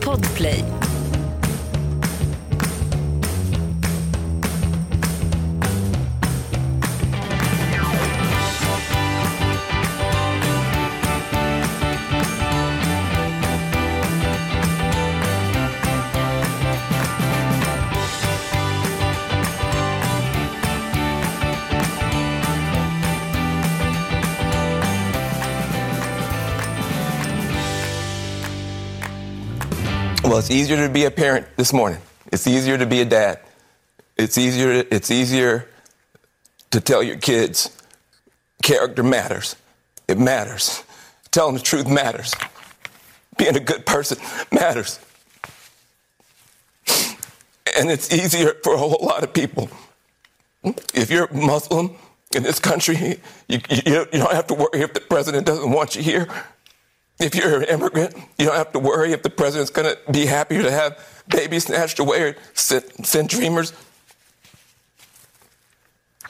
Podplay. 0.00 0.87
It's 30.48 30.54
easier 30.54 30.78
to 30.78 30.88
be 30.88 31.04
a 31.04 31.10
parent 31.10 31.46
this 31.58 31.74
morning. 31.74 32.00
It's 32.32 32.46
easier 32.46 32.78
to 32.78 32.86
be 32.86 33.02
a 33.02 33.04
dad. 33.04 33.40
It's 34.16 34.38
easier. 34.38 34.82
It's 34.90 35.10
easier 35.10 35.68
to 36.70 36.80
tell 36.80 37.02
your 37.02 37.18
kids 37.18 37.70
character 38.62 39.02
matters. 39.02 39.56
It 40.08 40.18
matters. 40.18 40.82
Telling 41.30 41.54
the 41.54 41.60
truth 41.60 41.86
matters. 41.86 42.34
Being 43.36 43.56
a 43.56 43.60
good 43.60 43.84
person 43.84 44.16
matters. 44.50 44.98
And 47.76 47.90
it's 47.90 48.10
easier 48.10 48.54
for 48.64 48.72
a 48.72 48.78
whole 48.78 48.96
lot 49.02 49.22
of 49.22 49.34
people. 49.34 49.68
If 50.94 51.10
you're 51.10 51.30
Muslim 51.30 51.94
in 52.34 52.42
this 52.42 52.58
country, 52.58 53.20
you, 53.48 53.60
you, 53.68 53.82
you 53.84 54.06
don't 54.12 54.32
have 54.32 54.46
to 54.46 54.54
worry 54.54 54.80
if 54.80 54.94
the 54.94 55.00
president 55.00 55.44
doesn't 55.44 55.70
want 55.70 55.94
you 55.94 56.02
here. 56.02 56.26
If 57.20 57.34
you're 57.34 57.62
an 57.62 57.64
immigrant, 57.64 58.14
you 58.38 58.46
don't 58.46 58.54
have 58.54 58.72
to 58.72 58.78
worry 58.78 59.12
if 59.12 59.22
the 59.22 59.30
president's 59.30 59.70
going 59.70 59.92
to 59.92 60.12
be 60.12 60.26
happier 60.26 60.62
to 60.62 60.70
have 60.70 61.24
babies 61.28 61.64
snatched 61.64 61.98
away 61.98 62.22
or 62.22 62.36
send, 62.54 62.84
send 63.04 63.28
dreamers 63.28 63.72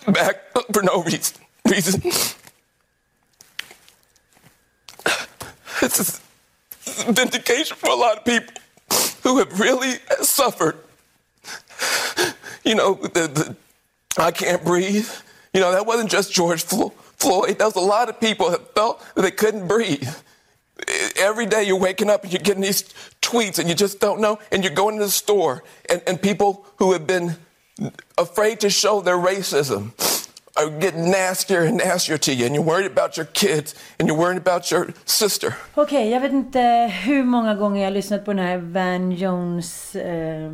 back 0.07 0.37
for 0.73 0.83
no 0.83 1.03
reason. 1.03 1.37
reason. 1.69 2.01
This 5.81 6.01
is 6.01 6.21
vindication 7.05 7.77
for 7.77 7.91
a 7.91 7.95
lot 7.95 8.19
of 8.19 8.25
people 8.25 8.55
who 9.23 9.39
have 9.39 9.61
really 9.61 9.95
suffered. 10.23 10.77
You 12.65 12.75
know, 12.75 12.95
the, 12.95 13.29
the 13.29 13.57
I 14.21 14.33
can't 14.33 14.65
breathe. 14.65 15.09
You 15.55 15.61
know, 15.61 15.71
that 15.71 15.87
wasn't 15.87 16.11
just 16.11 16.33
George 16.33 16.65
Floyd. 16.65 17.59
That 17.59 17.65
was 17.65 17.77
a 17.77 17.81
lot 17.81 18.09
of 18.09 18.19
people 18.19 18.51
that 18.51 18.75
felt 18.75 19.05
that 19.15 19.23
they 19.23 19.31
couldn't 19.31 19.69
breathe 19.69 20.09
every 21.17 21.47
day 21.47 21.63
you're 21.65 21.79
waking 21.81 22.11
up 22.11 22.23
and 22.23 22.33
you're 22.33 22.43
getting 22.43 22.63
these 22.63 22.83
tweets 23.21 23.59
and 23.59 23.69
you 23.69 23.75
just 23.75 24.01
don't 24.01 24.21
know 24.21 24.39
and 24.53 24.65
you're 24.65 24.75
going 24.75 24.99
to 24.99 25.05
the 25.05 25.11
store 25.11 25.63
and, 25.91 26.03
and 26.07 26.21
people 26.23 26.67
who 26.77 26.93
have 26.93 27.07
been 27.07 27.37
afraid 28.17 28.61
to 28.61 28.71
show 28.71 29.01
their 29.01 29.17
racism 29.17 29.93
are 30.57 30.71
getting 30.81 31.11
nastier 31.11 31.63
and 31.63 31.77
nastier 31.79 32.19
to 32.19 32.35
you 32.35 32.47
and 32.47 32.55
you're 32.55 32.65
worried 32.65 32.87
about 32.87 33.17
your 33.17 33.27
kids 33.27 33.75
and 33.99 34.09
you're 34.09 34.17
worried 34.17 34.39
about 34.39 34.71
your 34.71 34.93
sister. 35.05 35.55
Okej, 35.75 35.83
okay, 35.83 36.11
jag 36.11 36.21
vet 36.21 36.33
inte 36.33 36.93
hur 37.05 37.25
många 37.25 37.55
gånger 37.55 37.81
jag 37.81 37.87
har 37.87 37.95
lyssnat 37.95 38.25
på 38.25 38.33
den 38.33 38.47
här 38.47 38.59
Van 38.59 39.13
Jones 39.13 39.97
eh, 39.97 40.51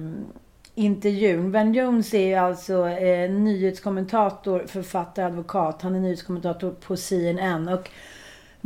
intervjun. 0.74 1.52
Van 1.52 1.74
Jones 1.74 2.14
är 2.14 2.26
ju 2.26 2.34
alltså 2.34 2.88
eh, 2.88 3.30
nyhetskommentator, 3.30 4.64
författare, 4.66 5.26
advokat. 5.26 5.82
Han 5.82 5.94
är 5.94 6.00
nyhetskommentator 6.00 6.70
på 6.70 6.96
CNN 6.96 7.68
och 7.68 7.90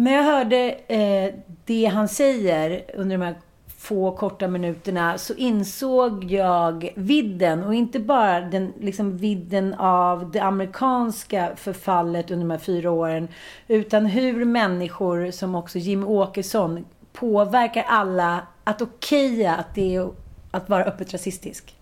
men 0.00 0.12
jag 0.12 0.22
hörde 0.22 0.70
eh, 0.88 1.34
det 1.64 1.84
han 1.84 2.08
säger 2.08 2.84
under 2.94 3.18
de 3.18 3.24
här 3.24 3.34
få 3.78 4.16
korta 4.16 4.48
minuterna 4.48 5.18
så 5.18 5.34
insåg 5.34 6.24
jag 6.24 6.92
vidden 6.94 7.64
och 7.64 7.74
inte 7.74 8.00
bara 8.00 8.40
den 8.40 8.72
liksom 8.80 9.16
vidden 9.16 9.74
av 9.74 10.30
det 10.30 10.38
amerikanska 10.38 11.52
förfallet 11.56 12.30
under 12.30 12.46
de 12.46 12.50
här 12.50 12.58
fyra 12.58 12.90
åren 12.90 13.28
utan 13.68 14.06
hur 14.06 14.44
människor 14.44 15.30
som 15.30 15.54
också 15.54 15.78
Jim 15.78 16.04
Åkesson 16.04 16.84
påverkar 17.12 17.84
alla 17.88 18.46
att 18.64 18.82
okeja 18.82 19.54
att 19.54 19.74
det 19.74 19.96
är 19.96 20.10
att 20.50 20.68
vara 20.68 20.84
öppet 20.84 21.12
rasistisk. 21.12 21.76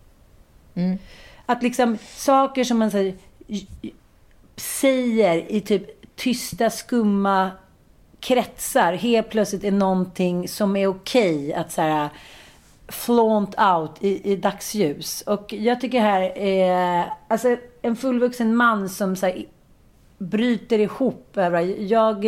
Mm. 0.75 0.99
Att 1.47 1.63
liksom 1.63 1.99
saker 2.17 2.65
som 2.65 2.79
man 2.79 2.91
säger, 2.91 3.15
säger 4.57 5.53
i 5.53 5.61
typ 5.61 6.15
tysta, 6.17 6.71
skumma 6.71 7.51
kretsar 8.21 8.93
helt 8.93 9.31
plötsligt 9.31 9.65
är 9.65 9.73
någonting 9.73 10.49
som 10.49 10.77
är 10.77 10.87
okej 10.87 11.37
okay 11.37 11.53
att 11.53 11.73
så 11.73 11.83
här, 11.83 12.09
flaunt 12.89 13.55
out 13.61 13.91
i, 14.01 14.33
i 14.33 14.37
dagsljus. 14.37 15.23
Och 15.23 15.53
jag 15.53 15.81
tycker 15.81 16.01
här 16.01 16.39
är, 16.39 17.05
alltså 17.29 17.57
en 17.83 17.97
fullvuxen 17.97 18.57
man 18.57 18.89
som 18.89 19.17
så 19.17 19.27
här, 19.27 19.45
bryter 20.19 20.79
ihop 20.79 21.37
över, 21.37 21.61
jag, 21.83 22.25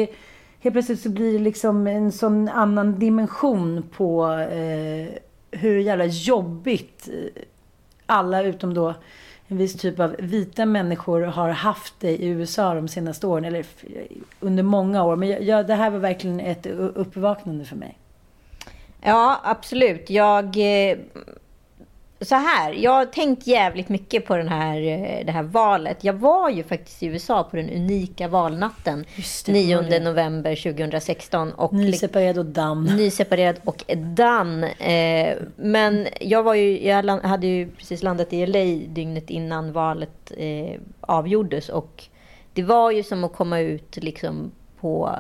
helt 0.61 0.75
plötsligt 0.75 1.01
så 1.01 1.11
blir 1.11 1.33
det 1.33 1.39
liksom 1.39 1.87
en 1.87 2.13
sån 2.13 2.49
annan 2.49 2.99
dimension 2.99 3.85
på 3.97 4.33
eh, 4.33 5.09
hur 5.51 5.79
jävla 5.79 6.05
jobbigt 6.07 7.09
eh, 7.09 7.43
alla 8.07 8.43
utom 8.43 8.75
då 8.75 8.95
en 9.49 9.57
viss 9.57 9.75
typ 9.75 10.01
av 10.01 10.17
vita 10.19 10.67
människor 10.67 11.21
har 11.21 11.49
haft 11.49 11.95
det 12.01 12.23
i 12.23 12.27
USA 12.27 12.75
de 12.75 12.89
senaste 12.89 13.27
åren, 13.27 13.45
eller 13.45 13.67
under 14.41 14.63
många 14.63 15.05
år. 15.05 15.17
Men 15.17 15.47
jag, 15.47 15.67
det 15.67 15.75
här 15.75 15.91
var 15.91 15.99
verkligen 15.99 16.41
ett 16.41 16.67
uppvaknande 16.67 17.65
för 17.65 17.77
mig. 17.77 17.99
Ja, 19.01 19.41
absolut. 19.45 20.11
Jag 20.11 20.45
eh, 20.45 20.99
så 22.21 22.35
här, 22.35 22.73
jag 22.73 22.91
har 22.91 23.05
tänkt 23.05 23.47
jävligt 23.47 23.89
mycket 23.89 24.27
på 24.27 24.37
den 24.37 24.49
här, 24.49 24.77
eh, 24.77 25.27
det 25.27 25.33
här 25.33 25.43
valet. 25.43 26.05
Jag 26.05 26.13
var 26.13 26.51
ju 26.51 26.63
faktiskt 26.63 27.03
i 27.03 27.07
USA 27.07 27.45
på 27.45 27.57
den 27.57 27.71
unika 27.71 28.29
valnatten 28.29 29.05
det, 29.47 29.53
9 29.53 30.01
november 30.01 30.57
2016. 30.57 31.53
Och 31.53 31.73
nyseparerad 31.73 32.39
och 32.39 32.47
damm. 32.47 32.85
Nyseparerad 32.85 33.61
och 33.65 33.85
damm. 33.97 34.65
Eh, 34.65 35.37
men 35.57 36.07
jag, 36.21 36.43
var 36.43 36.55
ju, 36.55 36.87
jag 36.87 37.19
hade 37.19 37.47
ju 37.47 37.71
precis 37.71 38.03
landat 38.03 38.33
i 38.33 38.47
LA 38.47 38.87
dygnet 38.89 39.31
innan 39.31 39.73
valet 39.73 40.33
eh, 40.37 40.81
avgjordes. 41.01 41.69
Och 41.69 42.05
det 42.53 42.63
var 42.63 42.91
ju 42.91 43.03
som 43.03 43.25
att 43.25 43.33
komma 43.33 43.61
ut 43.61 43.97
liksom 43.97 44.51
på... 44.81 45.17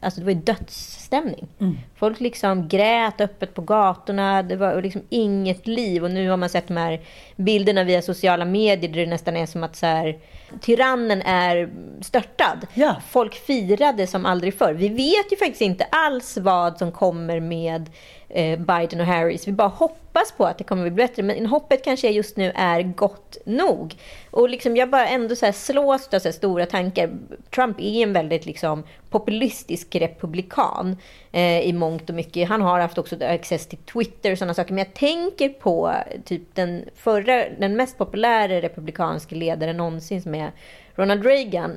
Alltså 0.00 0.20
det 0.20 0.24
var 0.24 0.32
ju 0.32 0.40
dödsstämning. 0.40 1.48
Mm. 1.60 1.76
Folk 1.96 2.20
liksom 2.20 2.68
grät 2.68 3.20
öppet 3.20 3.54
på 3.54 3.62
gatorna. 3.62 4.42
Det 4.42 4.56
var 4.56 4.82
liksom 4.82 5.02
inget 5.08 5.66
liv. 5.66 6.04
Och 6.04 6.10
nu 6.10 6.30
har 6.30 6.36
man 6.36 6.48
sett 6.48 6.68
de 6.68 6.76
här 6.76 7.00
bilderna 7.36 7.84
via 7.84 8.02
sociala 8.02 8.44
medier 8.44 8.92
där 8.92 9.00
det 9.00 9.06
nästan 9.06 9.36
är 9.36 9.46
som 9.46 9.64
att 9.64 9.76
så 9.76 9.86
här, 9.86 10.18
tyrannen 10.60 11.22
är 11.22 11.70
störtad. 12.00 12.66
Ja. 12.74 12.96
Folk 13.08 13.34
firade 13.34 14.06
som 14.06 14.26
aldrig 14.26 14.58
förr. 14.58 14.72
Vi 14.74 14.88
vet 14.88 15.32
ju 15.32 15.36
faktiskt 15.36 15.62
inte 15.62 15.84
alls 15.84 16.38
vad 16.38 16.78
som 16.78 16.92
kommer 16.92 17.40
med 17.40 17.80
eh, 17.80 18.23
Eh, 18.36 18.58
Biden 18.58 19.00
och 19.00 19.06
Harris. 19.06 19.48
Vi 19.48 19.52
bara 19.52 19.68
hoppas 19.68 20.32
på 20.32 20.44
att 20.44 20.58
det 20.58 20.64
kommer 20.64 20.82
bli 20.82 20.90
bättre, 20.90 21.22
men 21.22 21.46
hoppet 21.46 21.84
kanske 21.84 22.10
just 22.10 22.36
nu 22.36 22.52
är 22.54 22.82
gott 22.82 23.36
nog. 23.46 23.94
Och 24.30 24.48
liksom 24.48 24.76
jag 24.76 24.90
bara 24.90 25.06
ändå 25.08 25.36
så 25.36 25.46
här 25.46 25.52
slås 25.52 26.14
av 26.14 26.18
så 26.18 26.32
stora 26.32 26.66
tankar. 26.66 27.10
Trump 27.54 27.80
är 27.80 28.02
en 28.02 28.12
väldigt 28.12 28.46
liksom 28.46 28.82
populistisk 29.10 29.94
republikan 29.94 30.96
eh, 31.32 31.60
i 31.60 31.72
mångt 31.72 32.10
och 32.10 32.16
mycket. 32.16 32.48
Han 32.48 32.62
har 32.62 32.80
haft 32.80 32.98
också 32.98 33.24
access 33.24 33.66
till 33.66 33.78
Twitter 33.78 34.32
och 34.32 34.38
sådana 34.38 34.54
saker. 34.54 34.74
Men 34.74 34.84
jag 34.84 34.94
tänker 34.94 35.48
på 35.48 35.94
typ 36.24 36.42
den 36.54 36.84
förra, 36.94 37.44
den 37.58 37.76
mest 37.76 37.98
populära 37.98 38.62
republikanska 38.62 39.34
ledaren 39.34 39.76
någonsin 39.76 40.22
som 40.22 40.34
är 40.34 40.52
Ronald 40.94 41.26
Reagan. 41.26 41.76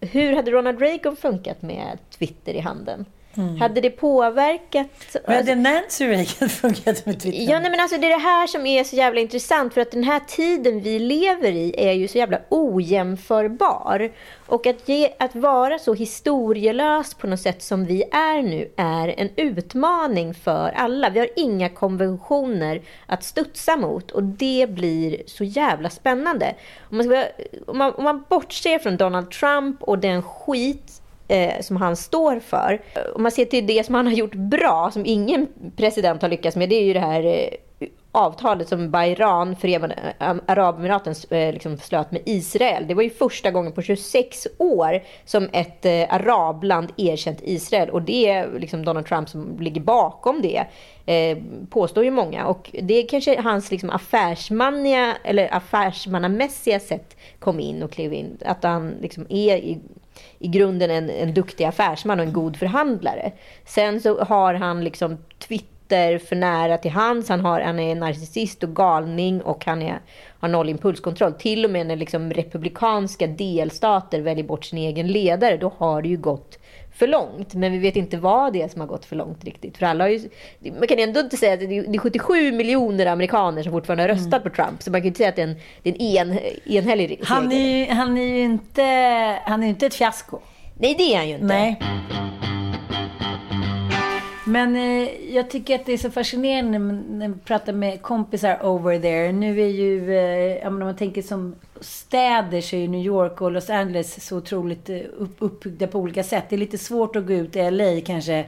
Hur 0.00 0.36
hade 0.36 0.50
Ronald 0.50 0.80
Reagan 0.80 1.16
funkat 1.16 1.62
med 1.62 1.98
Twitter 2.10 2.54
i 2.54 2.60
handen? 2.60 3.04
Mm. 3.36 3.60
Hade 3.60 3.80
det 3.80 3.90
påverkat... 3.90 5.16
Men 5.26 5.36
hade 5.36 5.54
Nancy 5.54 6.06
Reagan 6.06 6.48
funkat 6.48 7.06
med 7.06 7.20
Twitter? 7.20 7.52
Ja, 7.52 7.60
nej, 7.60 7.70
men 7.70 7.80
alltså 7.80 7.98
det 7.98 8.06
är 8.06 8.10
det 8.10 8.22
här 8.22 8.46
som 8.46 8.66
är 8.66 8.84
så 8.84 8.96
jävla 8.96 9.20
intressant. 9.20 9.74
För 9.74 9.80
att 9.80 9.90
den 9.90 10.04
här 10.04 10.20
tiden 10.20 10.80
vi 10.80 10.98
lever 10.98 11.52
i 11.52 11.74
är 11.78 11.92
ju 11.92 12.08
så 12.08 12.18
jävla 12.18 12.40
ojämförbar. 12.48 14.12
Och 14.46 14.66
att, 14.66 14.88
ge, 14.88 15.12
att 15.18 15.34
vara 15.34 15.78
så 15.78 15.94
historielös 15.94 17.14
på 17.14 17.26
något 17.26 17.40
sätt 17.40 17.62
som 17.62 17.84
vi 17.84 18.02
är 18.12 18.42
nu 18.42 18.70
är 18.76 19.08
en 19.08 19.30
utmaning 19.36 20.34
för 20.34 20.72
alla. 20.76 21.10
Vi 21.10 21.18
har 21.18 21.28
inga 21.36 21.68
konventioner 21.68 22.82
att 23.06 23.24
studsa 23.24 23.76
mot 23.76 24.10
och 24.10 24.22
det 24.22 24.66
blir 24.70 25.22
så 25.26 25.44
jävla 25.44 25.90
spännande. 25.90 26.54
Om 26.90 26.96
man, 26.96 27.06
ska, 27.06 27.24
om 27.66 27.78
man, 27.78 27.94
om 27.94 28.04
man 28.04 28.24
bortser 28.28 28.78
från 28.78 28.96
Donald 28.96 29.30
Trump 29.30 29.82
och 29.82 29.98
den 29.98 30.22
skit 30.22 31.01
eh, 31.32 31.60
som 31.60 31.76
han 31.76 31.96
står 31.96 32.40
för. 32.40 32.82
Om 33.14 33.22
man 33.22 33.32
ser 33.32 33.44
till 33.44 33.66
det 33.66 33.86
som 33.86 33.94
han 33.94 34.06
har 34.06 34.14
gjort 34.14 34.34
bra, 34.34 34.90
som 34.92 35.06
ingen 35.06 35.48
president 35.76 36.22
har 36.22 36.28
lyckats 36.28 36.56
med, 36.56 36.68
det 36.68 36.74
är 36.74 36.84
ju 36.84 36.92
det 36.92 37.00
här 37.00 37.24
eh, 37.24 37.88
avtalet 38.12 38.68
som 38.68 38.90
Bayran, 38.90 39.56
Förenade 39.56 40.14
Arabemiraten, 40.46 41.14
eh, 41.30 41.52
liksom 41.52 41.78
slöt 41.78 42.10
med 42.10 42.22
Israel. 42.26 42.86
Det 42.86 42.94
var 42.94 43.02
ju 43.02 43.10
första 43.10 43.50
gången 43.50 43.72
på 43.72 43.82
26 43.82 44.46
år 44.58 45.02
som 45.24 45.48
ett 45.52 45.84
eh, 45.84 46.14
arabland 46.14 46.92
erkänt 46.96 47.38
Israel. 47.42 47.90
Och 47.90 48.02
det 48.02 48.28
är 48.28 48.58
liksom 48.58 48.84
Donald 48.84 49.06
Trump 49.06 49.28
som 49.28 49.60
ligger 49.60 49.80
bakom 49.80 50.42
det, 50.42 50.64
eh, 51.06 51.38
påstår 51.70 52.04
ju 52.04 52.10
många. 52.10 52.46
Och 52.46 52.70
det 52.82 52.94
är 52.94 53.08
kanske 53.08 53.40
hans 53.40 53.70
liksom 53.70 53.90
affärsmanliga, 53.90 55.16
eller 55.24 55.54
affärsmannamässiga 55.54 56.80
sätt 56.80 57.16
kom 57.38 57.60
in 57.60 57.82
och 57.82 57.92
klev 57.92 58.12
in. 58.12 58.38
Att 58.44 58.64
han 58.64 58.94
liksom 59.00 59.26
är 59.28 59.56
i 59.56 59.80
i 60.38 60.48
grunden 60.48 60.90
en, 60.90 61.10
en 61.10 61.34
duktig 61.34 61.64
affärsman 61.64 62.20
och 62.20 62.26
en 62.26 62.32
god 62.32 62.56
förhandlare. 62.56 63.32
Sen 63.64 64.00
så 64.00 64.24
har 64.24 64.54
han 64.54 64.84
liksom 64.84 65.18
Twitter 65.38 66.18
för 66.18 66.36
nära 66.36 66.78
till 66.78 66.90
hands. 66.90 67.28
Han, 67.28 67.40
har, 67.40 67.60
han 67.60 67.78
är 67.78 67.94
narcissist 67.94 68.62
och 68.62 68.76
galning 68.76 69.42
och 69.42 69.64
han 69.66 69.82
är, 69.82 70.00
har 70.40 70.48
noll 70.48 70.68
impulskontroll. 70.68 71.32
Till 71.32 71.64
och 71.64 71.70
med 71.70 71.86
när 71.86 71.96
liksom 71.96 72.32
republikanska 72.32 73.26
delstater 73.26 74.20
väljer 74.20 74.44
bort 74.44 74.64
sin 74.64 74.78
egen 74.78 75.08
ledare, 75.08 75.56
då 75.56 75.72
har 75.78 76.02
det 76.02 76.08
ju 76.08 76.16
gått 76.16 76.58
för 76.94 77.06
långt. 77.06 77.54
Men 77.54 77.72
vi 77.72 77.78
vet 77.78 77.96
inte 77.96 78.16
vad 78.16 78.52
det 78.52 78.62
är 78.62 78.68
som 78.68 78.80
har 78.80 78.88
gått 78.88 79.04
för 79.04 79.16
långt 79.16 79.44
riktigt. 79.44 79.76
För 79.78 79.86
alla 79.86 80.10
ju, 80.10 80.28
man 80.78 80.86
kan 80.88 80.98
ändå 80.98 81.20
inte 81.20 81.36
säga 81.36 81.54
att 81.54 81.60
det 81.60 81.78
är 81.78 81.98
77 81.98 82.52
miljoner 82.52 83.06
amerikaner 83.06 83.62
som 83.62 83.72
fortfarande 83.72 84.02
har 84.02 84.08
röstat 84.08 84.32
mm. 84.32 84.42
på 84.42 84.50
Trump. 84.50 84.82
Så 84.82 84.90
man 84.90 85.00
kan 85.00 85.06
inte 85.06 85.18
säga 85.18 85.28
att 85.28 85.36
det 85.36 85.42
är 85.42 85.46
en, 85.46 85.56
det 85.82 85.88
är 85.90 86.20
en, 86.20 86.30
en 86.30 86.38
enhällig. 86.66 87.20
Han 87.24 87.52
är, 87.52 87.90
han 87.90 88.18
är 88.18 88.34
ju 88.34 88.40
inte, 88.40 88.82
han 89.44 89.62
är 89.62 89.68
inte 89.68 89.86
ett 89.86 89.94
fiasko. 89.94 90.38
Nej, 90.78 90.94
det 90.98 91.14
är 91.14 91.16
han 91.16 91.28
ju 91.28 91.34
inte. 91.34 91.46
Nej. 91.46 91.78
Men 94.52 94.76
eh, 94.76 95.34
jag 95.34 95.50
tycker 95.50 95.74
att 95.74 95.86
det 95.86 95.92
är 95.92 95.98
så 95.98 96.10
fascinerande 96.10 96.78
när 96.78 97.28
man 97.28 97.38
pratar 97.44 97.72
med 97.72 98.02
kompisar 98.02 98.66
over 98.66 98.98
there. 99.00 99.32
Nu 99.32 99.60
är 99.60 99.66
ju, 99.66 100.16
eh, 100.16 100.68
om 100.68 100.78
man 100.78 100.96
tänker 100.96 101.22
som 101.22 101.54
städer 101.80 102.60
så 102.60 102.76
är 102.76 102.80
ju 102.80 102.88
New 102.88 103.06
York 103.06 103.40
och 103.40 103.52
Los 103.52 103.70
Angeles 103.70 104.26
så 104.26 104.36
otroligt 104.36 104.90
eh, 104.90 105.00
upp, 105.16 105.36
uppbyggda 105.38 105.86
på 105.86 105.98
olika 105.98 106.22
sätt. 106.22 106.44
Det 106.48 106.56
är 106.56 106.58
lite 106.58 106.78
svårt 106.78 107.16
att 107.16 107.26
gå 107.26 107.32
ut 107.32 107.56
i 107.56 107.70
LA 107.70 108.00
kanske 108.06 108.44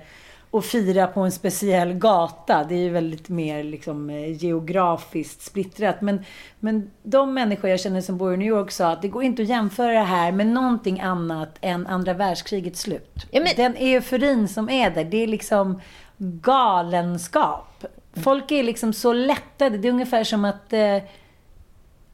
och 0.55 0.65
fira 0.65 1.07
på 1.07 1.21
en 1.21 1.33
speciell 1.33 1.95
gata. 1.95 2.65
Det 2.65 2.75
är 2.75 2.79
ju 2.79 2.91
väldigt 2.91 3.29
mer 3.29 3.65
liksom, 3.65 4.11
eh, 4.11 4.45
geografiskt 4.45 5.43
splittrat. 5.43 6.01
Men, 6.01 6.25
men 6.61 6.91
de 7.03 7.35
människor 7.35 7.71
jag 7.71 7.81
känner 7.81 8.01
som 8.01 8.19
bor 8.19 8.35
i 8.35 8.37
New 8.37 8.49
York 8.49 8.71
sa 8.71 8.91
att 8.91 9.03
det 9.03 9.09
går 9.09 9.23
inte 9.23 9.43
att 9.43 9.49
jämföra 9.49 9.93
det 9.93 9.99
här 9.99 10.33
med 10.33 10.47
någonting 10.47 11.01
annat 11.01 11.59
än 11.61 11.87
andra 11.87 12.15
världskrigets 12.15 12.81
slut. 12.81 13.27
Ja, 13.31 13.41
men... 13.41 13.53
Den 13.57 13.77
euforin 13.77 14.49
som 14.49 14.71
är 14.71 14.91
där, 14.91 15.05
det 15.05 15.23
är 15.23 15.27
liksom 15.27 15.81
galenskap. 16.19 17.85
Folk 18.13 18.51
är 18.51 18.63
liksom 18.63 18.93
så 18.93 19.13
lättade. 19.13 19.79
Det 19.79 19.89
är 19.89 19.93
ungefär 19.93 20.25
som 20.25 20.45
att 20.45 20.73
eh, 20.73 20.99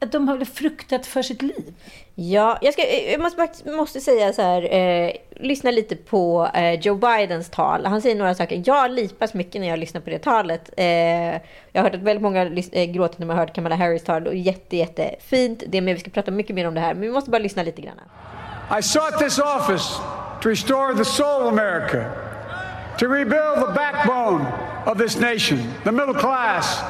att 0.01 0.11
de 0.11 0.27
har 0.27 0.45
fruktat 0.45 1.05
för 1.05 1.21
sitt 1.21 1.41
liv. 1.41 1.73
Ja, 2.29 2.57
jag, 2.61 2.73
ska, 2.73 2.81
eh, 2.81 3.11
jag 3.11 3.21
måste, 3.21 3.71
måste 3.71 3.99
säga 3.99 4.33
så 4.33 4.41
här, 4.41 4.73
eh, 4.73 5.11
lyssna 5.35 5.71
lite 5.71 5.95
på 5.95 6.49
eh, 6.53 6.73
Joe 6.73 6.95
Bidens 6.95 7.49
tal. 7.49 7.85
Han 7.85 8.01
säger 8.01 8.15
några 8.15 8.35
saker. 8.35 8.63
Jag 8.65 8.91
lipas 8.91 9.33
mycket 9.33 9.61
när 9.61 9.67
jag 9.67 9.79
lyssnar 9.79 10.01
på 10.01 10.09
det 10.09 10.19
talet. 10.19 10.69
Eh, 10.77 10.85
jag 10.85 11.39
har 11.73 11.83
hört 11.83 11.95
att 11.95 12.01
väldigt 12.01 12.21
många 12.21 12.41
eh, 12.71 12.85
gråter 12.85 13.19
när 13.19 13.27
man 13.27 13.37
har 13.37 13.45
hört 13.45 13.55
Kamala 13.55 13.75
Harris 13.75 14.03
tal. 14.03 14.27
Och 14.27 14.35
jätte, 14.35 14.77
jättefint. 14.77 15.63
Det 15.67 15.81
med, 15.81 15.93
vi 15.93 15.99
ska 15.99 16.09
prata 16.09 16.31
mycket 16.31 16.55
mer 16.55 16.67
om 16.67 16.73
det 16.73 16.81
här, 16.81 16.93
men 16.93 17.01
vi 17.01 17.11
måste 17.11 17.29
bara 17.29 17.39
lyssna 17.39 17.63
lite 17.63 17.81
grann. 17.81 17.99
I 18.79 18.81
sought 18.81 19.19
this 19.19 19.39
office 19.39 20.01
to 20.41 20.49
restore 20.49 20.93
the 20.95 21.05
soul 21.05 21.41
of 21.41 21.53
America, 21.53 22.05
to 22.99 23.07
rebuild 23.07 23.67
the 23.67 23.73
backbone 23.75 24.45
of 24.85 24.97
this 24.97 25.19
nation, 25.19 25.59
the 25.83 25.91
middle 25.91 26.13
class, 26.13 26.81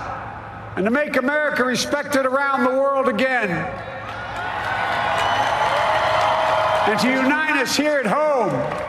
and 0.76 0.86
to 0.86 0.92
make 0.92 1.20
America 1.20 1.64
respected 1.64 2.26
around 2.26 2.66
the 2.66 2.74
world 2.74 3.22
again. 3.22 3.66
And 6.92 7.00
to 7.00 7.10
unite 7.10 7.56
us 7.56 7.78
here 7.78 8.00
at 8.00 8.06
home 8.06 8.81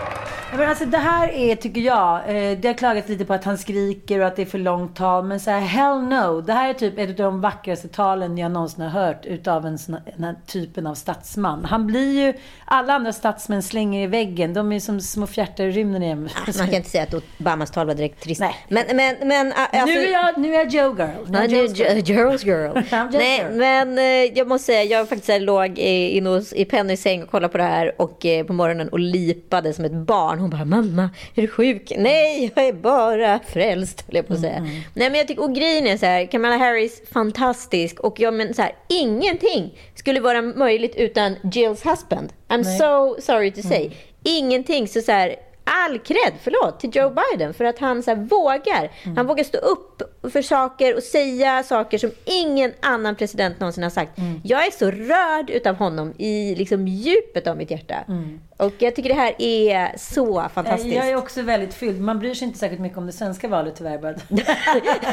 Men 0.57 0.69
alltså 0.69 0.85
det 0.85 0.99
här 0.99 1.29
är, 1.29 1.57
tycker 1.57 1.81
jag, 1.81 2.19
eh, 2.19 2.59
det 2.59 2.69
har 2.69 2.75
klagats 2.75 3.09
lite 3.09 3.25
på 3.25 3.35
att 3.35 3.45
han 3.45 3.59
skriker 3.59 4.21
och 4.21 4.27
att 4.27 4.37
det 4.37 4.43
är 4.43 4.47
för 4.47 4.59
långt 4.59 4.97
tal. 4.97 5.25
Men 5.25 5.41
så 5.41 5.51
här, 5.51 5.61
hell 5.61 6.03
no. 6.03 6.41
Det 6.41 6.53
här 6.53 6.71
är 6.71 6.75
typ 6.75 6.99
ett 6.99 7.09
av 7.09 7.17
de 7.17 7.41
vackraste 7.41 7.89
talen 7.89 8.39
jag 8.39 8.53
någonsin 8.53 8.85
har 8.85 9.05
hört 9.05 9.27
utav 9.27 9.67
en 9.67 9.79
sån, 9.79 9.97
den 10.17 10.25
här 10.25 10.37
typen 10.47 10.87
av 10.87 10.95
statsman. 10.95 11.65
Han 11.65 11.87
blir 11.87 12.27
ju, 12.27 12.35
alla 12.65 12.93
andra 12.93 13.13
statsmän 13.13 13.63
slänger 13.63 14.05
i 14.05 14.07
väggen. 14.07 14.55
De 14.55 14.73
är 14.73 14.81
som 14.81 15.01
små 15.01 15.27
fjärtar 15.27 15.65
i 15.65 15.71
rymden 15.71 16.03
igen. 16.03 16.29
Man 16.59 16.67
kan 16.67 16.75
inte 16.75 16.91
säga 16.91 17.03
att 17.03 17.15
Obamas 17.41 17.71
tal 17.71 17.87
var 17.87 17.95
direkt 17.95 18.23
trist. 18.23 18.41
Nej. 18.41 18.55
Men, 18.69 18.97
men, 18.97 19.29
men 19.29 19.53
alltså, 19.53 19.87
nu, 19.87 20.05
är 20.05 20.13
jag, 20.13 20.39
nu 20.39 20.55
är 20.55 20.59
jag 20.59 20.69
Joe 20.69 20.97
girl. 20.99 21.31
Nu 21.31 21.39
är 21.39 21.49
Joe's 21.49 22.07
girl. 22.07 22.19
Joe's 22.19 22.47
girl. 22.47 22.85
Nej, 23.19 23.39
girl. 23.39 23.53
men 23.53 23.99
eh, 23.99 24.05
jag 24.39 24.49
måste 24.49 24.67
säga, 24.67 24.85
jag 24.85 25.09
faktiskt 25.09 25.43
låg 25.43 25.79
inne 25.79 26.43
i 26.53 26.65
Pennys 26.65 27.03
säng 27.03 27.23
och 27.23 27.31
kollade 27.31 27.53
på 27.53 27.59
det 27.59 27.65
här 27.65 28.01
och 28.03 28.27
eh, 28.27 28.47
på 28.47 28.53
morgonen 28.53 28.89
och 28.89 28.99
lipade 28.99 29.73
som 29.73 29.85
ett 29.85 29.93
barn 29.93 30.42
hon 30.43 30.51
bara, 30.51 30.65
mamma, 30.65 31.11
är 31.35 31.43
du 31.43 31.49
sjuk? 31.49 31.93
Nej, 31.97 32.53
jag 32.55 32.67
är 32.67 32.73
bara 32.73 33.41
frälst, 33.47 34.05
höll 34.07 34.17
jag 34.17 34.27
på 34.27 34.35
att 34.35 34.41
säga. 34.41 34.57
Mm. 34.57 34.71
Nej, 34.95 35.11
men 35.11 35.15
jag 35.15 35.29
tycker, 35.29 35.43
och 35.43 35.55
grejen 35.55 35.87
är 35.87 35.97
så 35.97 36.07
här, 36.07 36.27
Kamala 36.27 36.57
Harris, 36.57 37.03
fantastisk. 37.13 38.01
Och 38.01 38.21
jag 38.21 38.35
men 38.35 38.55
så 38.55 38.63
här, 38.63 38.73
ingenting 38.89 39.79
skulle 39.95 40.21
vara 40.21 40.43
möjligt 40.43 40.97
utan 40.97 41.37
Jills 41.53 41.87
husband. 41.87 42.33
I'm 42.49 42.63
Nej. 42.65 42.79
so 42.79 43.17
sorry 43.21 43.51
to 43.51 43.63
say. 43.63 43.85
Mm. 43.85 43.97
Ingenting. 44.23 44.89
Så, 44.89 45.01
så 45.01 45.13
här, 45.13 45.37
all 45.65 45.99
cred, 45.99 46.33
förlåt, 46.43 46.81
till 46.81 46.91
Joe 46.97 47.11
Biden 47.11 47.55
för 47.55 47.65
att 47.65 47.79
han 47.79 48.03
så 48.03 48.11
här, 48.11 48.17
vågar. 48.17 48.91
Mm. 49.03 49.17
Han 49.17 49.27
vågar 49.27 49.45
stå 49.45 49.59
upp 49.59 49.92
för 50.31 50.43
saker 50.43 50.97
och 50.97 51.03
säga 51.03 51.63
saker 51.63 51.99
som 51.99 52.11
ingen 52.25 52.73
annan 52.81 53.17
president 53.17 53.61
någonsin 53.61 53.83
har 53.83 53.91
sagt. 53.91 54.19
Mm. 54.19 54.41
Jag 54.45 54.67
är 54.67 54.71
så 54.71 54.91
rörd 54.91 55.51
utav 55.51 55.77
honom 55.77 56.13
i 56.19 56.55
liksom, 56.55 56.89
djupet 56.89 57.47
av 57.47 57.57
mitt 57.57 57.71
hjärta. 57.71 58.05
Mm. 58.09 58.41
Och 58.63 58.73
jag 58.79 58.97
tycker 58.97 59.09
det 59.09 59.15
här 59.15 59.35
är 59.39 59.99
så 59.99 60.49
fantastiskt. 60.55 60.97
Jag 60.97 61.09
är 61.09 61.17
också 61.17 61.43
väldigt 61.43 61.75
fylld. 61.75 62.01
Man 62.01 62.19
bryr 62.19 62.35
sig 62.35 62.47
inte 62.47 62.59
särskilt 62.59 62.83
mycket 62.83 62.99
om 62.99 63.07
det 63.07 63.13
svenska 63.13 63.49
valet 63.49 63.77
tyvärr. 63.77 63.99
Bara. 63.99 64.15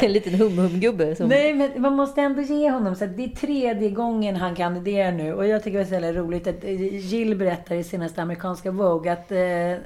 en 0.00 0.12
liten 0.12 0.34
hum-hum-gubbe. 0.34 1.16
Som... 1.16 1.28
Nej, 1.28 1.54
men 1.54 1.82
man 1.82 1.92
måste 1.92 2.20
ändå 2.20 2.42
ge 2.42 2.70
honom. 2.70 2.94
Så 2.94 3.06
det 3.06 3.24
är 3.24 3.28
tredje 3.28 3.90
gången 3.90 4.36
han 4.36 4.54
kandiderar 4.54 5.12
nu. 5.12 5.34
Och 5.34 5.46
jag 5.46 5.64
tycker 5.64 5.78
det 5.78 5.96
är 5.96 6.12
så 6.12 6.18
roligt 6.18 6.46
att 6.46 6.64
eh, 6.64 6.96
Jill 6.96 7.36
berättar 7.36 7.74
i 7.74 7.84
senaste 7.84 8.22
amerikanska 8.22 8.70
Vogue 8.70 9.12
att 9.12 9.32
eh, 9.32 9.40
eh, 9.40 9.76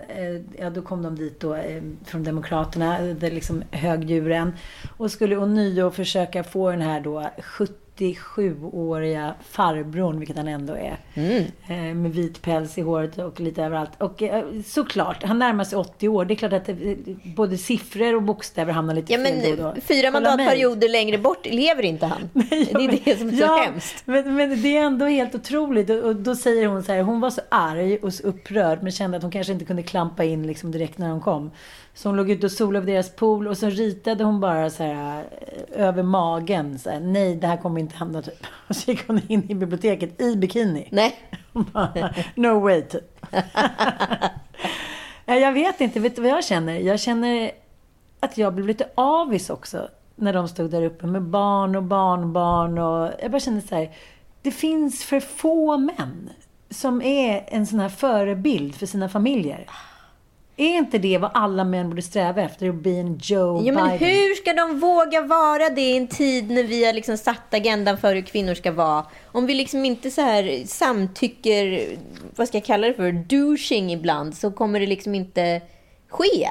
ja, 0.59 0.71
då 0.71 0.83
kom 0.83 1.03
de 1.03 1.17
dit 1.17 1.41
då 1.41 1.55
eh, 1.55 1.83
från 2.05 2.25
Demokraterna, 2.25 3.01
det 3.01 3.31
liksom 3.31 3.63
högdjuren. 3.71 4.53
Och 4.97 5.11
skulle 5.11 5.37
ånyo 5.37 5.91
försöka 5.91 6.45
få 6.45 6.71
den 6.71 6.81
här 6.81 7.01
då 7.01 7.31
70 7.39 7.75
87-åriga 7.97 9.35
farbrorn, 9.51 10.19
vilket 10.19 10.37
han 10.37 10.49
ändå 10.49 10.73
är. 10.73 10.97
Mm. 11.15 11.45
Eh, 11.69 11.95
med 11.95 12.13
vit 12.13 12.43
päls 12.43 12.79
i 12.79 12.81
håret 12.81 13.19
och 13.19 13.41
lite 13.41 13.63
överallt. 13.63 13.91
Och 13.99 14.23
eh, 14.23 14.45
såklart, 14.67 15.23
han 15.23 15.39
närmar 15.39 15.65
sig 15.65 15.79
80 15.79 16.09
år. 16.09 16.25
Det 16.25 16.35
är 16.35 16.37
klart 16.37 16.53
att 16.53 16.69
eh, 16.69 16.77
både 17.37 17.59
siffror 17.59 18.15
och 18.15 18.23
bokstäver 18.23 18.73
hamnar 18.73 18.95
lite 18.95 19.13
Ja, 19.13 19.19
fel 19.25 19.41
men 19.43 19.57
då 19.57 19.63
då. 19.63 19.81
fyra 19.81 20.11
Kolla 20.11 20.21
mig. 20.21 20.23
mandatperioder 20.31 20.89
längre 20.89 21.19
bort 21.19 21.47
lever 21.47 21.83
inte 21.83 22.07
han. 22.07 22.31
det 22.33 22.61
är 22.63 23.05
det 23.05 23.19
som 23.19 23.29
är 23.29 23.33
så 23.33 23.43
ja, 23.43 23.63
hemskt. 23.65 24.03
Men, 24.05 24.35
men 24.35 24.63
det 24.63 24.77
är 24.77 24.83
ändå 24.83 25.07
helt 25.07 25.35
otroligt. 25.35 25.91
Och, 25.91 25.97
och 25.97 26.17
då 26.17 26.37
säger 26.37 26.67
hon 26.67 26.83
så 26.83 26.93
här, 26.93 27.03
hon 27.03 27.21
var 27.21 27.31
så 27.31 27.41
arg 27.49 27.97
och 27.97 28.15
så 28.15 28.23
upprörd 28.23 28.83
men 28.83 28.93
kände 28.93 29.17
att 29.17 29.23
hon 29.23 29.33
kanske 29.33 29.53
inte 29.53 29.65
kunde 29.65 29.83
klampa 29.83 30.25
in 30.25 30.47
liksom 30.47 30.71
direkt 30.71 30.99
när 30.99 31.09
de 31.09 31.21
kom. 31.21 31.51
Så 31.95 32.09
hon 32.09 32.17
låg 32.17 32.31
ute 32.31 32.47
och 32.47 32.53
solade 32.53 32.87
vid 32.87 32.95
deras 32.95 33.17
pool 33.17 33.49
och 33.49 33.59
så 33.59 33.69
ritade 33.69 34.25
hon 34.25 34.41
bara 34.41 34.71
så 34.71 34.83
här 34.83 35.25
eh, 35.73 35.87
över 35.87 36.03
magen. 36.03 36.79
Så 36.79 36.91
här, 36.91 37.01
Nej, 37.01 37.37
det 37.37 37.47
här 37.47 37.57
kommer 37.57 37.81
inte 37.81 37.97
hända 37.97 38.23
typ. 38.23 38.47
Och 38.69 38.77
så 38.77 38.91
gick 38.91 39.07
hon 39.07 39.21
in 39.29 39.51
i 39.51 39.55
biblioteket 39.55 40.21
i 40.21 40.37
bikini. 40.37 40.89
Nej. 40.93 41.15
Bara, 41.53 42.15
no 42.35 42.61
way 42.61 42.83
typ. 42.83 43.27
Ja, 45.27 45.35
jag 45.35 45.53
vet 45.53 45.81
inte, 45.81 46.01
vet 46.01 46.17
du 46.17 46.23
vad 46.23 46.31
jag 46.31 46.45
känner? 46.45 46.79
Jag 46.79 47.01
känner 47.01 47.51
att 48.21 48.39
jag 48.39 48.55
blev 48.55 48.67
lite 48.67 48.89
avis 48.95 49.51
också. 49.51 49.89
När 50.17 50.33
de 50.33 50.49
stod 50.49 50.71
där 50.71 50.83
uppe 50.83 51.07
med 51.07 51.23
barn 51.23 51.77
och 51.77 51.83
barnbarn. 51.83 52.79
Och 52.79 53.13
jag 53.23 53.31
bara 53.31 53.41
kände 53.41 53.61
så 53.61 53.75
här. 53.75 53.91
Det 54.43 54.51
finns 54.51 55.05
för 55.05 55.21
få 55.21 55.77
män 55.77 56.31
som 56.71 57.03
är 57.03 57.45
en 57.49 57.67
sån 57.67 57.81
här 57.81 57.89
förebild 57.89 58.75
för 58.75 58.87
sina 58.87 59.09
familjer. 59.09 59.67
Är 60.57 60.79
inte 60.79 60.99
det 60.99 61.19
vad 61.19 61.31
alla 61.35 61.65
män 61.65 61.89
borde 61.89 62.03
sträva 62.03 62.43
efter? 62.43 62.69
Att 62.69 62.75
bli 62.75 62.99
en 62.99 63.19
Joe 63.23 63.63
Ja, 63.65 63.73
men 63.73 63.85
Biden? 63.85 64.09
hur 64.09 64.35
ska 64.35 64.53
de 64.53 64.81
våga 64.81 65.21
vara 65.21 65.71
det 65.71 65.81
i 65.81 65.97
en 65.97 66.07
tid 66.07 66.51
när 66.51 66.63
vi 66.63 66.85
har 66.85 66.93
liksom 66.93 67.17
satt 67.17 67.55
agendan 67.55 67.99
för 67.99 68.15
hur 68.15 68.23
kvinnor 68.23 68.55
ska 68.55 68.73
vara? 68.73 69.05
Om 69.33 69.47
vi 69.47 69.55
liksom 69.55 69.85
inte 69.85 70.11
så 70.11 70.21
här 70.21 70.63
samtycker, 70.67 71.87
vad 72.37 72.49
ska 72.49 72.57
jag 72.57 72.65
kalla 72.65 72.87
det 72.87 72.95
för, 72.95 73.13
douching 73.13 73.93
ibland, 73.93 74.37
så 74.37 74.51
kommer 74.51 74.81
det 74.81 74.87
liksom 74.87 75.15
inte 75.15 75.61
ske. 76.09 76.49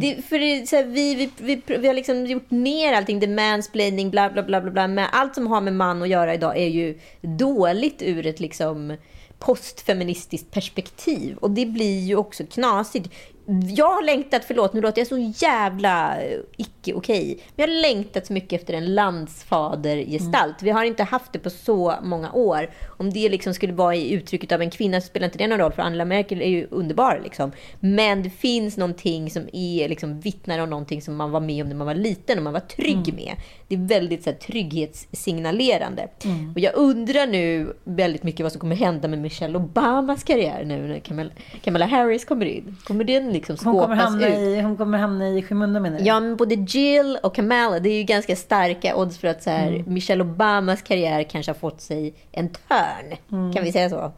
Det, 0.00 0.22
för 0.22 0.38
det, 0.38 0.44
är 0.44 0.66
så 0.66 0.76
här, 0.76 0.84
vi, 0.84 1.14
vi, 1.14 1.30
vi, 1.38 1.62
vi 1.78 1.86
har 1.86 1.94
liksom 1.94 2.26
gjort 2.26 2.50
ner 2.50 2.92
allting, 2.92 3.20
the 3.20 3.26
mansplaining, 3.26 4.10
bla 4.10 4.30
bla 4.30 4.42
bla 4.42 4.60
bla. 4.60 4.70
bla. 4.70 4.88
Men 4.88 5.08
allt 5.12 5.34
som 5.34 5.46
har 5.46 5.60
med 5.60 5.72
man 5.72 6.02
att 6.02 6.08
göra 6.08 6.34
idag 6.34 6.56
är 6.56 6.68
ju 6.68 6.98
dåligt 7.20 8.02
ur 8.02 8.26
ett 8.26 8.40
liksom 8.40 8.96
postfeministiskt 9.38 10.50
perspektiv. 10.50 11.36
Och 11.36 11.50
det 11.50 11.66
blir 11.66 12.00
ju 12.00 12.16
också 12.16 12.44
knasigt. 12.46 13.10
Jag 13.46 13.88
har 13.88 14.02
längtat, 14.02 14.44
förlåt 14.44 14.72
nu 14.72 14.80
låter 14.80 15.00
jag 15.00 15.08
så 15.08 15.18
jävla 15.18 16.22
eh, 16.22 16.38
icke 16.56 16.94
okej. 16.94 17.42
Men 17.56 17.68
jag 17.68 17.74
har 17.74 17.82
längtat 17.82 18.26
så 18.26 18.32
mycket 18.32 18.60
efter 18.60 18.74
en 18.74 18.94
landsfadergestalt. 18.94 20.62
Vi 20.62 20.70
har 20.70 20.84
inte 20.84 21.02
haft 21.02 21.32
det 21.32 21.38
på 21.38 21.50
så 21.50 21.94
många 22.02 22.32
år. 22.32 22.70
Om 22.86 23.12
det 23.12 23.28
liksom 23.28 23.54
skulle 23.54 23.72
vara 23.72 23.94
i 23.94 24.12
uttrycket 24.12 24.52
av 24.52 24.62
en 24.62 24.70
kvinna 24.70 25.00
så 25.00 25.06
spelar 25.06 25.24
inte 25.24 25.38
det 25.38 25.46
någon 25.46 25.58
roll. 25.58 25.72
För 25.72 25.82
Angela 25.82 26.04
Merkel 26.04 26.42
är 26.42 26.48
ju 26.48 26.66
underbar. 26.70 27.20
Liksom. 27.24 27.52
Men 27.80 28.22
det 28.22 28.30
finns 28.30 28.76
någonting 28.76 29.30
som 29.30 29.48
är, 29.52 29.88
liksom, 29.88 30.20
vittnar 30.20 30.58
om 30.58 30.70
någonting 30.70 31.02
som 31.02 31.16
man 31.16 31.30
var 31.30 31.40
med 31.40 31.62
om 31.62 31.68
när 31.68 31.76
man 31.76 31.86
var 31.86 31.94
liten 31.94 32.38
och 32.38 32.44
man 32.44 32.52
var 32.52 32.60
trygg 32.60 33.14
med. 33.14 33.36
Det 33.68 33.74
är 33.74 33.88
väldigt 33.88 34.24
så 34.24 34.30
här, 34.30 34.36
trygghetssignalerande. 34.36 36.08
Och 36.54 36.60
jag 36.60 36.74
undrar 36.74 37.26
nu 37.26 37.76
väldigt 37.84 38.22
mycket 38.22 38.40
vad 38.40 38.52
som 38.52 38.60
kommer 38.60 38.76
hända 38.76 39.08
med 39.08 39.18
Michelle 39.18 39.58
Obamas 39.58 40.24
karriär 40.24 40.64
nu 40.64 40.88
när 40.88 40.98
Kamala, 40.98 41.30
Kamala 41.62 41.86
Harris 41.86 42.24
kommer 42.24 42.46
in. 42.46 42.76
Kommer 42.84 43.04
den 43.04 43.31
liksom 43.32 43.56
Hon 43.64 43.78
kommer, 43.78 43.96
hamna 43.96 44.28
ut? 44.28 44.34
i, 44.34 44.60
hon 44.60 44.76
kommer 44.76 44.98
hamna 44.98 45.28
i 45.28 45.42
skymundan 45.42 45.82
menar 45.82 45.98
du? 45.98 46.04
Ja, 46.04 46.20
men 46.20 46.36
både 46.36 46.54
Jill 46.54 47.18
och 47.22 47.34
Kamala, 47.34 47.78
det 47.78 47.88
är 47.88 47.96
ju 47.96 48.02
ganska 48.02 48.36
starka 48.36 48.96
odds 48.96 49.18
för 49.18 49.28
att 49.28 49.42
så 49.42 49.50
här, 49.50 49.68
Mm. 49.68 49.94
Michelle 49.94 50.24
Obamas 50.24 50.82
karriär 50.82 51.22
kanske 51.22 51.52
har 51.52 51.56
fått 51.58 51.80
sig 51.80 52.14
en 52.32 52.48
törn. 52.48 53.16
Mm. 53.32 53.52
Kan 53.52 53.64
vi 53.64 53.72
säga 53.72 53.90
så? 53.90 54.12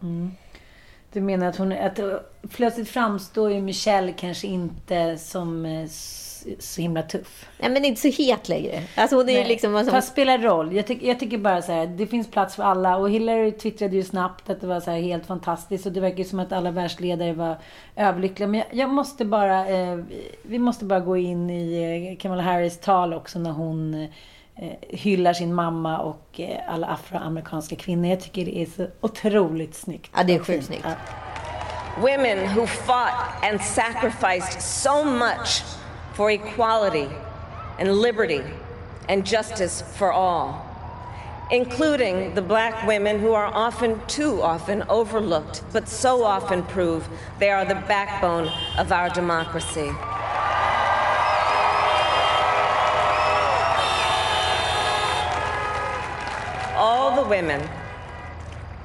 Du 1.12 1.21
menar 1.21 1.47
att 1.47 1.56
hon... 1.56 1.73
Att, 1.73 1.99
uh, 1.99 2.14
plötsligt 2.50 2.88
framstår 2.88 3.52
ju 3.52 3.61
Michelle 3.61 4.12
kanske 4.12 4.47
inte 4.47 5.18
som 5.18 5.66
eh, 5.66 5.88
så 6.59 6.81
himla 6.81 7.03
tuff. 7.03 7.49
Nej, 7.59 7.71
men 7.71 7.85
inte 7.85 8.01
så 8.01 8.23
het 8.23 8.49
längre. 8.49 8.83
Alltså 8.95 9.17
hon 9.17 9.29
är 9.29 9.35
Nej, 9.35 9.49
liksom... 9.49 9.77
Alltså, 9.77 9.93
Fast 9.93 10.13
spelar 10.13 10.39
roll. 10.39 10.73
Jag, 10.77 10.87
tyck, 10.87 11.03
jag 11.03 11.21
tycker 11.21 11.39
bara 11.39 11.63
så 11.63 11.73
här, 11.73 11.87
det 11.87 12.07
finns 12.07 12.31
plats 12.31 12.57
för 12.57 12.63
alla. 12.63 12.97
Och 12.97 13.11
Hillary 13.11 13.53
twittrade 13.53 13.97
ju 13.97 14.03
snabbt 14.03 14.51
att 14.51 14.61
det 14.61 14.67
var 14.67 14.81
så 14.81 14.91
här 14.91 15.01
helt 15.01 15.27
fantastiskt. 15.27 15.87
Och 15.87 15.93
det 15.93 16.01
verkar 16.01 16.19
ju 16.19 16.25
som 16.25 16.41
att 16.41 16.53
alla 16.53 16.71
världsledare 16.71 17.33
var 17.33 17.57
överlyckliga. 17.97 18.49
Men 18.49 18.61
jag, 18.61 18.81
jag 18.81 18.91
måste 18.91 19.25
bara, 19.25 19.69
eh, 19.69 19.99
vi 20.43 20.59
måste 20.59 20.85
bara 20.85 21.01
gå 21.01 21.17
in 21.17 21.51
i 21.51 22.11
eh, 22.13 22.23
Kamala 22.23 22.43
Harris 22.43 22.79
tal 22.79 23.15
också 23.15 23.39
när 23.39 23.51
hon 23.51 23.95
eh, 23.95 24.09
hyllar 24.89 25.33
sin 25.33 25.55
mamma 25.55 25.99
och 25.99 26.41
eh, 26.41 26.59
alla 26.69 26.87
afroamerikanska 26.87 27.77
kvinnor. 27.77 28.11
Jag 28.11 28.21
tycker 28.21 28.45
det 28.45 28.59
är 28.59 28.67
så 28.67 28.87
otroligt 29.01 29.75
snyggt. 29.75 30.11
Ja, 30.17 30.23
det 30.25 30.35
är 30.35 30.39
sjukt 30.39 30.67
snyggt. 30.67 30.85
Ja. 30.85 30.95
Women 32.01 32.55
who 32.55 32.67
fought 32.67 33.15
and 33.43 33.61
sacrificed 33.61 34.63
so 34.63 35.05
much 35.05 35.63
for 36.14 36.30
equality 36.30 37.09
and 37.78 37.92
liberty 37.92 38.42
and 39.09 39.26
justice 39.26 39.83
for 39.83 40.12
all, 40.12 40.64
including 41.50 42.35
the 42.35 42.42
black 42.42 42.87
women 42.87 43.18
who 43.18 43.33
are 43.33 43.47
often, 43.47 44.00
too 44.06 44.40
often, 44.40 44.83
overlooked, 44.88 45.62
but 45.73 45.88
so 45.88 46.25
often 46.25 46.62
prove 46.62 47.06
they 47.38 47.50
are 47.50 47.64
the 47.64 47.75
backbone 47.75 48.50
of 48.78 48.92
our 48.92 49.11
democracy. 49.11 49.90
all 56.76 57.23
the 57.23 57.28
women 57.28 57.66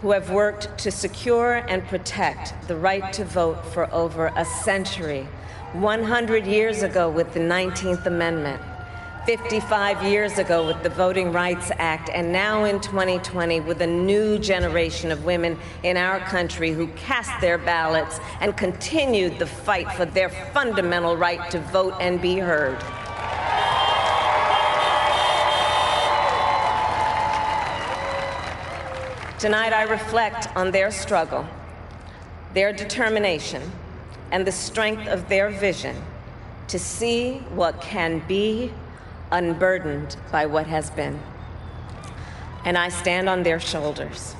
who 0.01 0.11
have 0.11 0.29
worked 0.29 0.77
to 0.77 0.91
secure 0.91 1.55
and 1.67 1.85
protect 1.87 2.53
the 2.67 2.75
right 2.75 3.11
to 3.11 3.25
vote 3.25 3.65
for 3.73 3.91
over 3.93 4.31
a 4.35 4.45
century, 4.45 5.27
100 5.73 6.47
years 6.47 6.81
ago 6.81 7.07
with 7.11 7.31
the 7.35 7.39
19th 7.39 8.07
Amendment, 8.07 8.59
55 9.27 10.01
years 10.01 10.39
ago 10.39 10.65
with 10.65 10.81
the 10.81 10.89
Voting 10.89 11.31
Rights 11.31 11.71
Act, 11.77 12.09
and 12.11 12.31
now 12.31 12.63
in 12.63 12.81
2020 12.81 13.59
with 13.59 13.79
a 13.83 13.87
new 13.87 14.39
generation 14.39 15.11
of 15.11 15.25
women 15.25 15.59
in 15.83 15.95
our 15.95 16.21
country 16.21 16.71
who 16.71 16.87
cast 16.93 17.39
their 17.39 17.59
ballots 17.59 18.19
and 18.41 18.57
continued 18.57 19.37
the 19.37 19.45
fight 19.45 19.91
for 19.91 20.05
their 20.05 20.29
fundamental 20.29 21.15
right 21.15 21.51
to 21.51 21.59
vote 21.59 21.93
and 21.99 22.19
be 22.19 22.37
heard. 22.37 22.79
Tonight, 29.37 29.71
I 29.71 29.83
reflect 29.83 30.47
on 30.55 30.71
their 30.71 30.89
struggle, 30.89 31.45
their 32.55 32.73
determination, 32.73 33.71
and 34.31 34.45
the 34.45 34.51
strength 34.51 35.07
of 35.07 35.27
their 35.29 35.49
vision 35.49 35.95
to 36.67 36.77
see 36.79 37.39
what 37.55 37.81
can 37.81 38.19
be 38.27 38.71
unburdened 39.31 40.15
by 40.31 40.45
what 40.45 40.67
has 40.67 40.89
been. 40.91 41.19
And 42.65 42.77
I 42.77 42.89
stand 42.89 43.29
on 43.29 43.43
their 43.43 43.59
shoulders. 43.59 44.35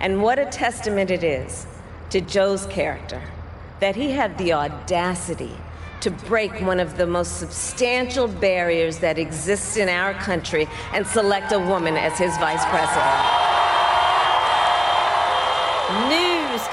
And 0.00 0.22
what 0.22 0.38
a 0.38 0.46
testament 0.46 1.10
it 1.10 1.22
is 1.24 1.66
to 2.10 2.20
Joe's 2.20 2.66
character 2.66 3.22
that 3.80 3.96
he 3.96 4.10
had 4.10 4.36
the 4.38 4.52
audacity 4.52 5.56
to 6.00 6.10
break 6.10 6.60
one 6.60 6.80
of 6.80 6.96
the 6.96 7.06
most 7.06 7.38
substantial 7.38 8.28
barriers 8.28 8.98
that 8.98 9.18
exists 9.18 9.76
in 9.76 9.88
our 9.88 10.12
country 10.14 10.68
and 10.92 11.06
select 11.06 11.52
a 11.52 11.58
woman 11.58 11.96
as 11.96 12.18
his 12.18 12.36
vice 12.38 12.64
president. 12.66 13.44
Nu 16.08 16.23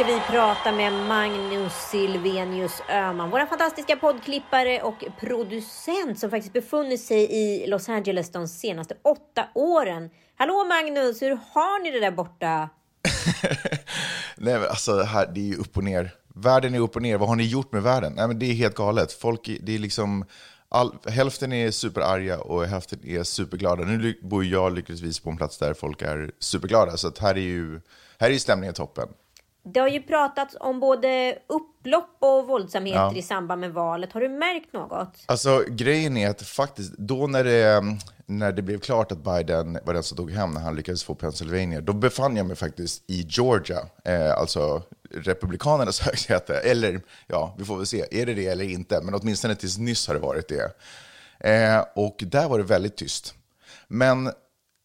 ska 0.02 0.14
vi 0.14 0.20
prata 0.20 0.72
med 0.72 0.94
Magnus 0.94 1.74
Silvenius 1.74 2.82
Öhman, 2.90 3.30
vår 3.30 3.46
fantastiska 3.46 3.96
poddklippare 3.96 4.82
och 4.82 5.04
producent 5.20 6.20
som 6.20 6.30
faktiskt 6.30 6.54
befunnit 6.54 7.02
sig 7.02 7.32
i 7.32 7.68
Los 7.68 7.90
Angeles 7.90 8.32
de 8.32 8.48
senaste 8.48 8.96
åtta 9.02 9.48
åren. 9.56 10.10
Hallå 10.36 10.66
Magnus, 10.66 11.22
hur 11.22 11.30
har 11.30 11.84
ni 11.84 11.92
det 11.92 12.00
där 12.00 12.12
borta? 12.12 12.70
Nej, 14.38 14.60
men 14.60 14.64
alltså, 14.64 14.96
det 14.96 15.06
här, 15.06 15.32
det 15.34 15.40
är 15.40 15.46
ju 15.46 15.56
upp 15.56 15.78
och 15.78 15.84
ner. 15.84 16.12
Världen 16.36 16.76
är 16.76 16.80
upp 16.80 16.96
och 16.96 17.02
ner. 17.02 17.18
Vad 17.18 17.30
har 17.30 17.36
ni 17.36 17.48
gjort 17.48 17.72
med 17.72 17.84
världen? 17.84 18.14
Nej, 18.16 18.28
men 18.28 18.40
det 18.40 18.46
är 18.46 18.54
helt 18.54 18.76
galet. 18.76 19.14
Folk, 19.14 19.50
det 19.62 19.76
är 19.76 19.80
liksom, 19.80 20.26
all, 20.70 20.96
hälften 21.08 21.54
är 21.54 21.72
superarga 21.72 22.40
och 22.40 22.66
hälften 22.66 23.00
är 23.06 23.24
superglada. 23.24 23.84
Nu 23.84 24.20
bor 24.22 24.46
jag 24.46 24.74
lyckligtvis 24.74 25.20
på 25.20 25.30
en 25.30 25.38
plats 25.38 25.58
där 25.58 25.74
folk 25.74 26.02
är 26.02 26.32
superglada, 26.40 26.98
så 26.98 27.08
att 27.08 27.18
här 27.18 27.36
är 27.36 27.42
ju 27.42 27.82
här 28.22 28.28
är 28.28 28.34
ju 28.34 28.40
stämningen 28.40 28.74
toppen. 28.74 29.08
Det 29.64 29.80
har 29.80 29.88
ju 29.88 30.02
pratats 30.02 30.58
om 30.60 30.80
både 30.80 31.38
upplopp 31.48 32.18
och 32.20 32.48
våldsamheter 32.48 33.00
Ja. 33.00 33.16
i 33.16 33.22
samband 33.22 33.62
med 33.62 33.74
valet. 33.74 34.14
Har 34.14 34.22
du 34.22 34.30
märkt 34.30 34.74
något? 34.74 35.18
Alltså 35.26 35.64
grejen 35.70 36.18
är 36.18 36.30
att 36.30 36.42
faktiskt, 36.42 36.94
då 36.98 37.28
när 37.28 37.44
det, 37.44 37.82
när 38.26 38.52
det 38.52 38.62
blev 38.62 38.80
klart 38.80 39.12
att 39.12 39.24
Biden 39.24 39.80
var 39.86 39.94
den 39.94 40.04
som 40.04 40.18
tog 40.18 40.32
hem 40.32 40.52
när 40.52 40.62
han 40.62 40.76
lyckades 40.76 41.04
få 41.04 41.16
Pennsylvania, 41.16 41.82
då 41.82 41.94
befann 41.94 42.36
jag 42.38 42.46
mig 42.46 42.56
faktiskt 42.56 43.04
i 43.08 43.26
Georgia, 43.30 43.80
eh, 44.06 44.32
alltså 44.38 44.84
Republikanernas 45.12 46.00
högsäte. 46.06 46.54
Eller 46.56 47.02
ja, 47.28 47.56
vi 47.58 47.66
får 47.66 47.78
väl 47.78 47.86
se, 47.86 48.06
är 48.22 48.26
det 48.26 48.34
det 48.34 48.48
eller 48.48 48.66
inte? 48.66 49.02
Men 49.02 49.14
åtminstone 49.16 49.56
tills 49.56 49.78
nyss 49.78 50.08
har 50.08 50.14
det 50.14 50.20
varit 50.20 50.48
det. 50.50 50.72
Eh, 51.50 51.86
och 51.96 52.24
där 52.28 52.48
var 52.50 52.58
det 52.58 52.64
väldigt 52.64 52.96
tyst. 52.98 53.36
Men 53.88 54.32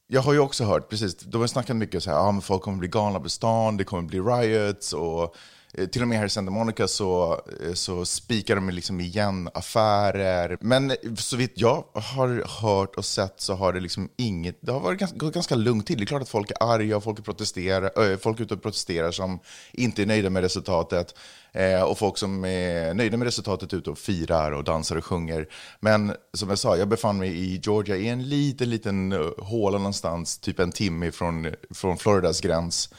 jag 0.07 0.21
har 0.21 0.33
ju 0.33 0.39
också 0.39 0.65
hört, 0.65 0.89
precis, 0.89 1.17
de 1.17 1.41
har 1.41 1.49
snackat 1.49 1.77
mycket 1.77 2.03
så 2.03 2.11
här, 2.11 2.19
ah, 2.19 2.33
men 2.33 2.43
folk 2.43 2.63
kommer 2.63 2.79
bli 2.79 2.89
galna 2.89 3.21
på 3.21 3.29
stan, 3.29 3.77
det 3.77 3.85
kommer 3.85 4.03
bli 4.03 4.21
riots 4.21 4.93
och 4.93 5.37
Eh, 5.79 5.87
till 5.87 6.03
och 6.03 6.09
med 6.09 6.19
här 6.19 6.27
i 6.27 6.29
Santa 6.29 6.51
Monica 6.51 6.89
så, 6.89 7.41
eh, 7.63 7.73
så 7.73 8.05
spikar 8.05 8.55
de 8.55 8.71
liksom 8.71 9.01
igen 9.01 9.49
affärer. 9.55 10.59
Men 10.61 10.91
eh, 10.91 10.97
så 11.17 11.37
vitt 11.37 11.53
jag 11.55 11.85
har 11.95 12.61
hört 12.63 12.97
och 12.97 13.05
sett 13.05 13.35
så 13.37 13.55
har 13.55 13.73
det 13.73 13.81
liksom 13.81 14.09
inget, 14.17 14.59
det 14.61 14.73
har 14.73 14.81
varit 14.81 14.99
ganska, 14.99 15.19
gått 15.19 15.35
ganska 15.35 15.55
lugnt 15.55 15.87
till. 15.87 15.99
Det 15.99 16.05
är 16.05 16.07
klart 16.07 16.23
att 16.23 16.29
folk 16.29 16.51
är 16.51 16.63
arga 16.63 16.97
och 16.97 17.05
folk, 17.05 17.25
protesterar, 17.25 18.11
äh, 18.13 18.19
folk 18.19 18.41
är 18.41 18.45
ute 18.45 18.55
och 18.55 18.63
protesterar 18.63 19.11
som 19.11 19.41
inte 19.73 20.03
är 20.03 20.07
nöjda 20.07 20.31
med 20.31 20.43
resultatet. 20.43 21.15
Eh, 21.53 21.83
och 21.83 21.99
folk 21.99 22.19
som 22.19 22.45
är 22.45 22.95
nöjda 22.95 23.17
med 23.17 23.27
resultatet 23.27 23.75
ute 23.75 23.91
och 23.91 23.99
firar 23.99 24.53
och 24.53 24.65
dansar 24.65 24.97
och 24.97 25.05
sjunger. 25.05 25.49
Men 25.81 26.15
som 26.33 26.49
jag 26.49 26.59
sa, 26.59 26.77
jag 26.77 26.89
befann 26.89 27.19
mig 27.19 27.31
i 27.31 27.61
Georgia 27.65 27.97
i 27.97 28.09
en 28.09 28.29
liten, 28.29 28.71
liten 28.71 29.13
håla 29.39 29.79
någonstans, 29.79 30.39
typ 30.39 30.59
en 30.59 30.73
timme 30.73 31.13
från, 31.13 31.55
från 31.71 31.99
Floridas 31.99 32.41
gräns. 32.41 32.91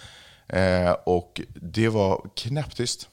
Eh, 0.49 0.91
och 0.91 1.41
det 1.55 1.89
var 1.89 2.29
knäpptyst. 2.35 3.09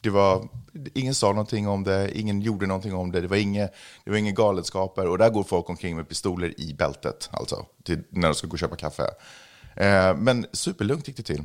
Det 0.00 0.10
var, 0.10 0.48
ingen 0.94 1.14
sa 1.14 1.28
någonting 1.28 1.68
om 1.68 1.84
det, 1.84 2.18
ingen 2.18 2.40
gjorde 2.40 2.66
någonting 2.66 2.94
om 2.94 3.12
det, 3.12 3.20
det 3.20 3.28
var 3.28 3.36
inga, 3.36 3.68
det 4.04 4.10
var 4.10 4.16
inga 4.16 4.32
galenskaper. 4.32 5.08
Och 5.08 5.18
där 5.18 5.30
går 5.30 5.42
folk 5.42 5.70
omkring 5.70 5.96
med 5.96 6.08
pistoler 6.08 6.60
i 6.60 6.74
bältet, 6.74 7.28
alltså, 7.32 7.66
till, 7.84 8.02
när 8.10 8.28
de 8.28 8.34
ska 8.34 8.46
gå 8.46 8.52
och 8.52 8.58
köpa 8.58 8.76
kaffe. 8.76 9.02
Eh, 9.76 10.16
men 10.16 10.46
superlugnt 10.52 11.08
gick 11.08 11.16
det 11.16 11.22
till 11.22 11.44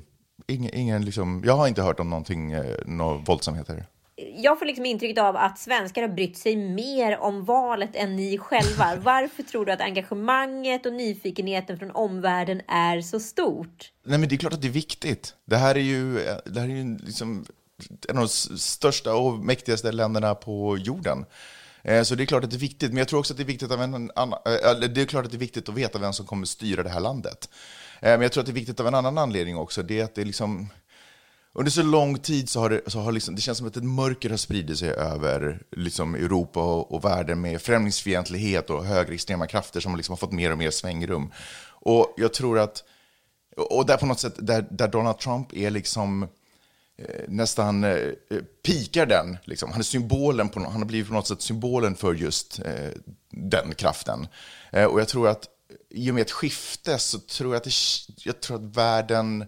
ingen, 0.50 0.75
ingen 0.75 1.05
liksom, 1.05 1.43
jag 1.46 1.53
har 1.53 1.67
inte 1.67 1.81
hört 1.81 2.00
om 2.00 2.10
någonting, 2.10 2.51
eh, 2.51 2.75
några 2.86 3.17
våldsamheter. 3.17 3.86
Jag 4.35 4.59
får 4.59 4.65
liksom 4.65 4.85
intrycket 4.85 5.23
av 5.23 5.35
att 5.35 5.59
svenskar 5.59 6.01
har 6.01 6.09
brytt 6.09 6.38
sig 6.38 6.55
mer 6.55 7.17
om 7.17 7.45
valet 7.45 7.95
än 7.95 8.15
ni 8.15 8.38
själva. 8.38 8.95
Varför 9.01 9.43
tror 9.43 9.65
du 9.65 9.71
att 9.71 9.81
engagemanget 9.81 10.85
och 10.85 10.93
nyfikenheten 10.93 11.79
från 11.79 11.91
omvärlden 11.91 12.61
är 12.67 13.01
så 13.01 13.19
stort? 13.19 13.91
Nej, 14.03 14.19
men 14.19 14.29
det 14.29 14.35
är 14.35 14.38
klart 14.38 14.53
att 14.53 14.61
det 14.61 14.67
är 14.67 14.71
viktigt. 14.71 15.33
Det 15.45 15.57
här 15.57 15.75
är 15.75 15.79
ju, 15.79 16.19
eh, 16.19 16.35
det 16.45 16.59
här 16.59 16.67
är 16.67 16.73
ju 16.73 16.97
liksom 16.97 17.45
en 18.09 18.17
av 18.17 18.23
de 18.23 18.29
största 18.57 19.15
och 19.15 19.39
mäktigaste 19.39 19.91
länderna 19.91 20.35
på 20.35 20.77
jorden. 20.77 21.25
Eh, 21.83 22.03
så 22.03 22.15
det 22.15 22.23
är 22.23 22.25
klart 22.25 22.43
att 22.43 22.51
det 22.51 22.57
är 22.57 22.59
viktigt, 22.59 22.89
men 22.89 22.97
jag 22.97 23.07
tror 23.07 23.19
också 23.19 23.33
att 23.33 23.38
det 23.38 23.43
är 23.43 23.45
viktigt, 23.45 23.71
av 23.71 23.81
en 23.81 24.11
annan, 24.15 24.39
det 24.93 25.01
är 25.01 25.05
klart 25.05 25.25
att 25.25 25.31
det 25.31 25.38
är 25.38 25.39
viktigt 25.39 25.69
att 25.69 25.75
veta 25.75 25.99
vem 25.99 26.13
som 26.13 26.25
kommer 26.25 26.45
styra 26.45 26.83
det 26.83 26.89
här 26.89 26.99
landet. 26.99 27.49
Eh, 27.99 28.11
men 28.11 28.21
jag 28.21 28.31
tror 28.31 28.41
att 28.41 28.47
det 28.47 28.51
är 28.51 28.53
viktigt 28.53 28.79
av 28.79 28.88
en 28.88 28.95
annan 28.95 29.17
anledning 29.17 29.57
också. 29.57 29.83
Det 29.83 29.99
är 29.99 30.03
att 30.03 30.15
det 30.15 30.25
liksom... 30.25 30.69
Under 31.53 31.71
så 31.71 31.83
lång 31.83 32.17
tid 32.17 32.49
så 32.49 32.59
har 32.59 32.69
det, 32.69 32.81
så 32.87 32.99
har 32.99 33.11
liksom, 33.11 33.35
det 33.35 33.41
känns 33.41 33.57
som 33.57 33.67
att 33.67 33.77
ett 33.77 33.83
mörker 33.83 34.29
har 34.29 34.37
spridit 34.37 34.79
sig 34.79 34.89
över 34.89 35.61
liksom 35.71 36.15
Europa 36.15 36.59
och, 36.59 36.91
och 36.91 37.05
världen 37.05 37.41
med 37.41 37.61
främlingsfientlighet 37.61 38.69
och 38.69 38.85
högerextrema 38.85 39.47
krafter 39.47 39.79
som 39.79 39.95
liksom 39.95 40.13
har 40.13 40.17
fått 40.17 40.31
mer 40.31 40.51
och 40.51 40.57
mer 40.57 40.71
svängrum. 40.71 41.31
Och 41.81 42.13
jag 42.17 42.33
tror 42.33 42.59
att, 42.59 42.83
och 43.57 43.85
där 43.85 43.97
på 43.97 44.05
något 44.05 44.19
sätt, 44.19 44.33
där, 44.37 44.67
där 44.71 44.87
Donald 44.87 45.17
Trump 45.19 45.53
är 45.53 45.71
liksom 45.71 46.23
eh, 46.97 47.23
nästan 47.27 47.83
eh, 47.83 47.97
pikar 48.65 49.05
den. 49.05 49.37
Liksom. 49.43 49.71
Han 49.71 49.79
är 49.79 49.83
symbolen, 49.83 50.49
på, 50.49 50.59
han 50.59 50.81
har 50.81 50.85
blivit 50.85 51.07
på 51.07 51.13
något 51.13 51.27
sätt 51.27 51.41
symbolen 51.41 51.95
för 51.95 52.13
just 52.13 52.59
eh, 52.59 52.89
den 53.31 53.75
kraften. 53.75 54.27
Eh, 54.71 54.85
och 54.85 54.99
jag 54.99 55.07
tror 55.07 55.27
att 55.27 55.45
i 55.89 56.11
och 56.11 56.15
med 56.15 56.21
ett 56.21 56.31
skifte 56.31 56.99
så 56.99 57.19
tror 57.19 57.53
jag 57.53 57.57
att, 57.57 57.63
det, 57.63 57.73
jag 58.25 58.41
tror 58.41 58.57
att 58.57 58.75
världen... 58.75 59.45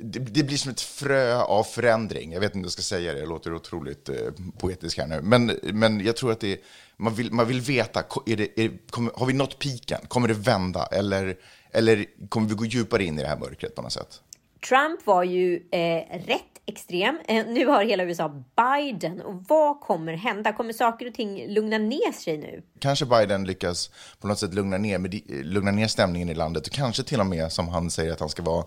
Det, 0.00 0.18
det, 0.18 0.42
blir 0.42 0.56
som 0.56 0.70
ett 0.70 0.80
frö 0.80 1.36
av 1.36 1.64
förändring. 1.64 2.32
Jag 2.32 2.40
vet 2.40 2.50
inte 2.50 2.58
om 2.58 2.62
jag 2.62 2.72
ska 2.72 2.82
säga 2.82 3.12
det, 3.12 3.18
jag 3.18 3.28
låter 3.28 3.54
otroligt 3.54 4.08
eh, 4.08 4.16
poetisk 4.58 4.98
här 4.98 5.06
nu. 5.06 5.20
Men, 5.22 5.58
men 5.62 6.00
jag 6.00 6.16
tror 6.16 6.32
att 6.32 6.40
det, 6.40 6.60
man, 6.96 7.14
vill, 7.14 7.32
man 7.32 7.48
vill 7.48 7.60
veta, 7.60 8.04
är 8.26 8.36
det, 8.36 8.60
är, 8.60 8.70
kommer, 8.90 9.12
har 9.16 9.26
vi 9.26 9.32
nått 9.32 9.58
piken? 9.58 10.00
Kommer 10.08 10.28
det 10.28 10.34
vända? 10.34 10.86
Eller, 10.86 11.36
eller 11.70 12.06
kommer 12.28 12.48
vi 12.48 12.54
gå 12.54 12.64
djupare 12.64 13.04
in 13.04 13.18
i 13.18 13.22
det 13.22 13.28
här 13.28 13.38
mörkret 13.38 13.74
på 13.74 13.82
något 13.82 13.92
sätt? 13.92 14.20
Trump 14.68 15.06
var 15.06 15.22
ju 15.22 15.62
eh, 15.70 16.18
rätt 16.26 16.54
extrem. 16.66 17.18
Eh, 17.28 17.46
nu 17.46 17.66
har 17.66 17.84
hela 17.84 18.04
USA 18.04 18.28
Biden. 18.56 19.20
Och 19.20 19.44
vad 19.48 19.80
kommer 19.80 20.12
hända? 20.12 20.52
Kommer 20.52 20.72
saker 20.72 21.06
och 21.06 21.14
ting 21.14 21.46
lugna 21.48 21.78
ner 21.78 22.12
sig 22.12 22.38
nu? 22.38 22.62
Kanske 22.78 23.06
Biden 23.06 23.44
lyckas 23.44 23.90
på 24.20 24.26
något 24.26 24.38
sätt 24.38 24.54
lugna 24.54 24.78
ner, 24.78 24.98
med, 24.98 25.20
lugna 25.44 25.70
ner 25.70 25.88
stämningen 25.88 26.28
i 26.28 26.34
landet. 26.34 26.66
Och 26.66 26.72
kanske 26.72 27.02
till 27.02 27.20
och 27.20 27.26
med, 27.26 27.52
som 27.52 27.68
han 27.68 27.90
säger, 27.90 28.12
att 28.12 28.20
han 28.20 28.28
ska 28.28 28.42
vara... 28.42 28.64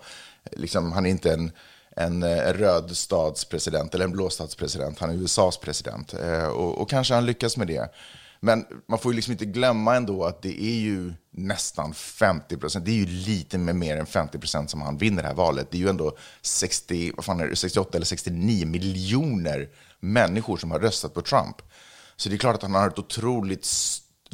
Liksom, 0.51 0.91
han 0.91 1.05
är 1.05 1.09
inte 1.09 1.33
en, 1.33 1.51
en, 1.95 2.23
en 2.23 2.53
röd 2.53 2.97
statspresident 2.97 3.95
eller 3.95 4.05
en 4.05 4.11
blå 4.11 4.29
statspresident. 4.29 4.99
Han 4.99 5.09
är 5.09 5.13
USAs 5.13 5.57
president. 5.57 6.13
Eh, 6.13 6.47
och, 6.47 6.81
och 6.81 6.89
kanske 6.89 7.13
han 7.13 7.25
lyckas 7.25 7.57
med 7.57 7.67
det. 7.67 7.89
Men 8.39 8.65
man 8.87 8.99
får 8.99 9.11
ju 9.11 9.15
liksom 9.15 9.31
inte 9.31 9.45
glömma 9.45 9.95
ändå 9.95 10.25
att 10.25 10.41
det 10.41 10.63
är 10.63 10.79
ju 10.79 11.13
nästan 11.31 11.93
50 11.93 12.57
procent. 12.57 12.85
Det 12.85 12.91
är 12.91 12.95
ju 12.95 13.05
lite 13.05 13.57
med 13.57 13.75
mer 13.75 13.97
än 13.97 14.05
50 14.05 14.39
procent 14.39 14.69
som 14.69 14.81
han 14.81 14.97
vinner 14.97 15.21
det 15.21 15.27
här 15.27 15.35
valet. 15.35 15.71
Det 15.71 15.77
är 15.77 15.81
ju 15.81 15.89
ändå 15.89 16.17
60, 16.41 17.11
vad 17.15 17.25
fan 17.25 17.39
är 17.39 17.47
det, 17.47 17.55
68 17.55 17.97
eller 17.97 18.05
69 18.05 18.67
miljoner 18.67 19.69
människor 19.99 20.57
som 20.57 20.71
har 20.71 20.79
röstat 20.79 21.13
på 21.13 21.21
Trump. 21.21 21.55
Så 22.15 22.29
det 22.29 22.35
är 22.35 22.37
klart 22.37 22.55
att 22.55 22.61
han 22.61 22.75
har 22.75 22.87
ett 22.87 22.99
otroligt 22.99 23.67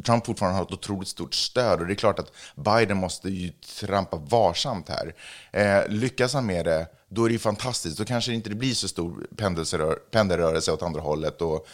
Trump 0.05 0.25
fortfarande 0.25 0.57
har 0.57 0.65
ett 0.65 0.71
otroligt 0.71 1.07
stort 1.07 1.33
stöd 1.33 1.79
och 1.79 1.87
det 1.87 1.93
är 1.93 1.95
klart 1.95 2.19
att 2.19 2.31
Biden 2.55 2.97
måste 2.97 3.29
ju 3.29 3.49
trampa 3.79 4.17
varsamt 4.17 4.89
här. 4.89 5.15
Eh, 5.51 5.87
lyckas 5.89 6.33
han 6.33 6.45
med 6.45 6.65
det, 6.65 6.87
då 7.09 7.25
är 7.25 7.29
det 7.29 7.33
ju 7.33 7.39
fantastiskt. 7.39 7.97
Då 7.97 8.05
kanske 8.05 8.31
det 8.31 8.35
inte 8.35 8.49
blir 8.49 8.73
så 8.73 8.87
stor 8.87 9.27
pendelrörelse 10.11 10.71
åt 10.71 10.81
andra 10.81 11.01
hållet 11.01 11.41
och 11.41 11.67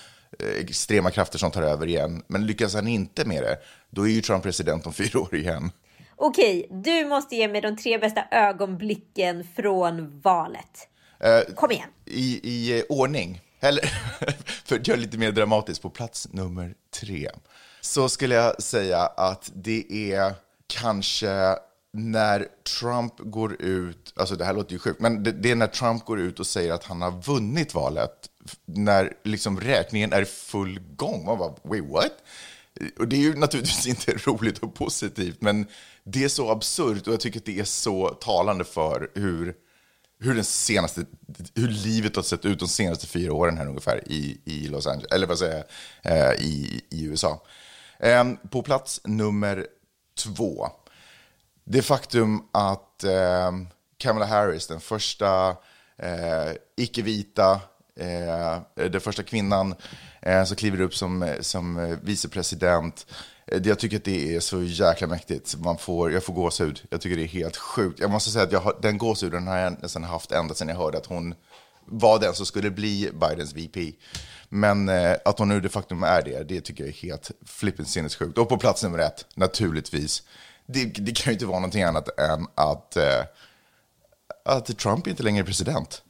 extrema 0.59 1.11
krafter 1.11 1.39
som 1.39 1.51
tar 1.51 1.61
över 1.61 1.87
igen. 1.87 2.23
Men 2.27 2.45
lyckas 2.45 2.75
han 2.75 2.87
inte 2.87 3.25
med 3.25 3.43
det, 3.43 3.57
då 3.89 4.07
är 4.07 4.11
ju 4.11 4.21
Trump 4.21 4.43
president 4.43 4.85
om 4.85 4.93
fyra 4.93 5.19
år 5.19 5.35
igen. 5.35 5.71
Okej, 6.15 6.67
du 6.71 7.05
måste 7.05 7.35
ge 7.35 7.47
mig 7.47 7.61
de 7.61 7.77
tre 7.77 7.97
bästa 7.97 8.23
ögonblicken 8.31 9.47
från 9.55 10.19
valet. 10.19 10.87
Uh, 11.25 11.55
Kom 11.55 11.71
igen. 11.71 11.89
I, 12.05 12.39
i 12.43 12.79
uh, 12.79 12.83
ordning. 12.89 13.41
Eller, 13.59 13.85
för 14.65 14.75
att 14.75 14.87
göra 14.87 14.97
lite 14.97 15.17
mer 15.17 15.31
dramatiskt, 15.31 15.81
på 15.81 15.89
plats 15.89 16.27
nummer 16.31 16.73
tre. 17.01 17.29
Så 17.81 18.09
skulle 18.09 18.35
jag 18.35 18.63
säga 18.63 18.99
att 18.99 19.51
det 19.53 20.13
är 20.13 20.33
kanske 20.67 21.55
när 21.91 22.47
Trump 22.79 23.13
går 23.17 23.61
ut, 23.61 24.13
alltså 24.15 24.35
det 24.35 24.45
här 24.45 24.53
låter 24.53 24.73
ju 24.73 24.79
sjukt, 24.79 24.99
men 24.99 25.23
det, 25.23 25.31
det, 25.31 25.51
är 25.51 25.55
när 25.55 25.67
Trump 25.67 26.05
går 26.05 26.19
ut 26.19 26.39
och 26.39 26.47
säger 26.47 26.73
att 26.73 26.83
han 26.83 27.01
har 27.01 27.11
vunnit 27.11 27.73
valet 27.73 28.29
när 28.65 29.13
liksom 29.23 29.59
räkningen 29.59 30.13
är 30.13 30.21
i 30.21 30.25
full 30.25 30.79
gång. 30.79 31.25
Man 31.25 31.37
bara, 31.37 31.55
wait 31.63 31.83
what? 31.89 32.11
Och 32.99 33.07
det 33.07 33.15
är 33.15 33.19
ju 33.21 33.35
naturligtvis 33.35 33.87
inte 34.07 34.13
roligt 34.13 34.59
och 34.59 34.75
positivt, 34.75 35.41
men 35.41 35.67
det 36.03 36.23
är 36.23 36.29
så 36.29 36.51
absurt 36.51 37.07
och 37.07 37.13
jag 37.13 37.19
tycker 37.19 37.39
att 37.39 37.45
det 37.45 37.59
är 37.59 37.63
så 37.63 38.09
talande 38.09 38.63
för 38.63 39.11
hur, 39.15 39.55
hur, 40.19 40.35
den 40.35 40.43
senaste, 40.43 41.05
hur 41.55 41.67
livet 41.67 42.15
har 42.15 42.23
sett 42.23 42.45
ut 42.45 42.59
de 42.59 42.67
senaste 42.67 43.07
fyra 43.07 43.33
åren 43.33 43.57
här 43.57 43.67
ungefär 43.67 44.11
i, 44.11 44.41
i 44.45 44.67
Los 44.67 44.87
Angeles, 44.87 45.11
eller 45.11 45.27
vad 45.27 45.39
säger 45.39 45.63
jag, 46.03 46.31
eh, 46.31 46.33
i, 46.33 46.81
i 46.89 47.03
USA. 47.05 47.43
Ehm, 47.99 48.37
på 48.37 48.61
plats 48.61 49.01
nummer 49.03 49.67
två, 50.17 50.67
det 51.63 51.81
faktum 51.81 52.47
att 52.51 53.03
ehm, 53.03 53.67
Kamala 53.97 54.25
Harris, 54.25 54.67
den 54.67 54.79
första 54.79 55.49
eh, 55.97 56.51
icke-vita 56.77 57.61
Eh, 57.99 58.61
den 58.89 59.01
första 59.01 59.23
kvinnan 59.23 59.75
eh, 60.21 60.43
som 60.43 60.55
kliver 60.55 60.81
upp 60.81 60.95
som, 60.95 61.23
eh, 61.23 61.39
som 61.39 61.97
vicepresident. 62.01 63.05
Jag 63.63 63.79
tycker 63.79 63.97
att 63.97 64.03
det 64.03 64.35
är 64.35 64.39
så 64.39 64.63
jäkla 64.63 65.07
mäktigt. 65.07 65.55
Man 65.57 65.77
får, 65.77 66.11
jag 66.11 66.23
får 66.23 66.33
gåshud. 66.33 66.81
Jag 66.89 67.01
tycker 67.01 67.17
det 67.17 67.23
är 67.23 67.27
helt 67.27 67.57
sjukt. 67.57 67.99
Jag 67.99 68.11
måste 68.11 68.29
säga 68.29 68.43
att 68.43 68.51
jag 68.51 68.59
har, 68.59 68.77
den 68.81 68.97
gåshuden 68.97 69.47
har 69.47 69.57
jag 69.57 69.81
nästan 69.81 70.03
haft 70.03 70.31
ända 70.31 70.53
sedan 70.53 70.67
jag 70.67 70.75
hörde 70.75 70.97
att 70.97 71.05
hon 71.05 71.35
var 71.85 72.19
den 72.19 72.33
som 72.33 72.45
skulle 72.45 72.71
bli 72.71 73.11
Bidens 73.13 73.53
VP. 73.53 73.93
Men 74.49 74.89
eh, 74.89 75.15
att 75.25 75.39
hon 75.39 75.49
nu 75.49 75.59
de 75.59 75.69
facto 75.69 76.05
är 76.05 76.21
det, 76.21 76.43
det 76.43 76.61
tycker 76.61 76.83
jag 76.83 76.89
är 76.89 76.97
helt 76.97 77.31
flippigt 77.45 77.87
sinnessjukt. 77.87 78.37
Och 78.37 78.49
på 78.49 78.57
plats 78.57 78.83
nummer 78.83 78.99
ett, 78.99 79.25
naturligtvis. 79.35 80.23
Det, 80.65 80.85
det 80.85 81.17
kan 81.17 81.31
ju 81.31 81.33
inte 81.33 81.45
vara 81.45 81.59
någonting 81.59 81.83
annat 81.83 82.19
än 82.19 82.47
att, 82.55 82.97
eh, 82.97 83.23
att 84.45 84.77
Trump 84.77 85.07
inte 85.07 85.23
längre 85.23 85.43
är 85.43 85.45
president. 85.45 86.03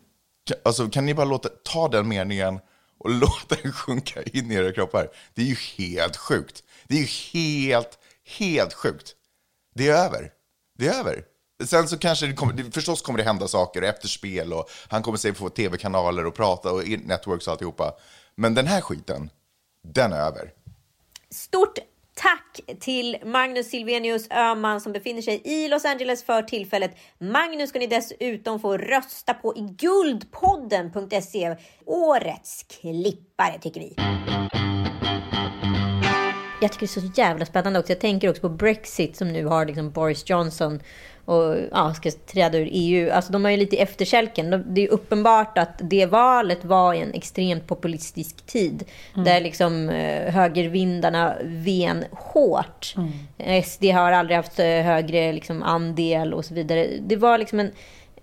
Alltså, 0.63 0.89
kan 0.89 1.05
ni 1.05 1.13
bara 1.13 1.25
låta, 1.25 1.49
ta 1.63 1.87
den 1.87 2.07
meningen 2.07 2.59
och 2.99 3.09
låta 3.19 3.55
den 3.63 3.71
sjunka 3.71 4.23
in 4.23 4.51
i 4.51 4.55
era 4.55 4.71
kroppar? 4.71 5.09
Det 5.33 5.41
är 5.41 5.45
ju 5.45 5.55
helt 5.55 6.17
sjukt. 6.17 6.63
Det 6.87 6.95
är 6.95 6.99
ju 6.99 7.07
helt, 7.33 7.99
helt 8.37 8.73
sjukt. 8.73 9.15
Det 9.75 9.87
är 9.87 10.05
över. 10.05 10.31
Det 10.77 10.87
är 10.87 10.99
över. 10.99 11.23
Sen 11.65 11.87
så 11.87 11.97
kanske 11.97 12.27
det 12.27 12.33
kommer, 12.33 12.71
förstås 12.71 13.01
kommer 13.01 13.17
det 13.17 13.25
hända 13.25 13.47
saker 13.47 13.81
efter 13.81 14.07
spel 14.07 14.53
och 14.53 14.69
han 14.87 15.03
kommer 15.03 15.17
säkert 15.17 15.37
få 15.37 15.49
tv-kanaler 15.49 16.25
och 16.25 16.35
prata 16.35 16.71
och 16.71 16.87
networks 16.87 17.47
och 17.47 17.51
alltihopa. 17.51 17.93
Men 18.35 18.53
den 18.53 18.67
här 18.67 18.81
skiten, 18.81 19.29
den 19.87 20.13
är 20.13 20.19
över. 20.19 20.53
Stort 21.31 21.77
Tack 22.21 22.79
till 22.79 23.17
Magnus 23.25 23.69
Silvenius 23.69 24.31
Öhman 24.31 24.81
som 24.81 24.91
befinner 24.93 25.21
sig 25.21 25.41
i 25.45 25.67
Los 25.67 25.85
Angeles 25.85 26.23
för 26.23 26.41
tillfället. 26.41 26.97
Magnus 27.17 27.69
ska 27.69 27.79
ni 27.79 27.87
dessutom 27.87 28.59
få 28.59 28.77
rösta 28.77 29.33
på 29.33 29.55
i 29.55 29.61
guldpodden.se. 29.61 31.55
Årets 31.85 32.63
klippare 32.63 33.59
tycker 33.61 33.79
vi. 33.79 33.95
jag 36.61 36.71
tycker 36.71 36.87
det 36.87 36.97
är 36.97 37.09
så 37.09 37.21
jävla 37.21 37.45
spännande 37.45 37.79
också. 37.79 37.91
Jag 37.91 37.99
tänker 37.99 38.29
också 38.29 38.41
på 38.41 38.49
Brexit 38.49 39.15
som 39.15 39.27
nu 39.27 39.45
har 39.45 39.65
liksom 39.65 39.91
Boris 39.91 40.29
Johnson 40.29 40.79
och 41.29 41.55
ja, 41.71 41.93
ska 41.93 42.11
träda 42.11 42.57
ur 42.57 42.69
EU. 42.71 43.11
Alltså 43.11 43.31
de 43.31 43.45
är 43.45 43.49
ju 43.49 43.57
lite 43.57 43.75
i 43.75 43.79
efterkälken. 43.79 44.63
Det 44.67 44.83
är 44.83 44.87
uppenbart 44.87 45.57
att 45.57 45.77
det 45.77 46.05
valet 46.05 46.65
var 46.65 46.93
en 46.93 47.13
extremt 47.13 47.67
populistisk 47.67 48.45
tid. 48.45 48.83
Mm. 49.13 49.25
Där 49.25 49.41
liksom 49.41 49.89
eh, 49.89 50.33
högervindarna 50.33 51.35
ven 51.43 52.05
hårt. 52.11 52.95
Mm. 53.37 53.63
SD 53.63 53.83
har 53.85 54.11
aldrig 54.11 54.37
haft 54.37 54.57
högre 54.57 55.33
liksom, 55.33 55.63
andel 55.63 56.33
och 56.33 56.45
så 56.45 56.53
vidare. 56.53 56.87
Det 57.01 57.15
var 57.15 57.37
liksom 57.37 57.59
en 57.59 57.71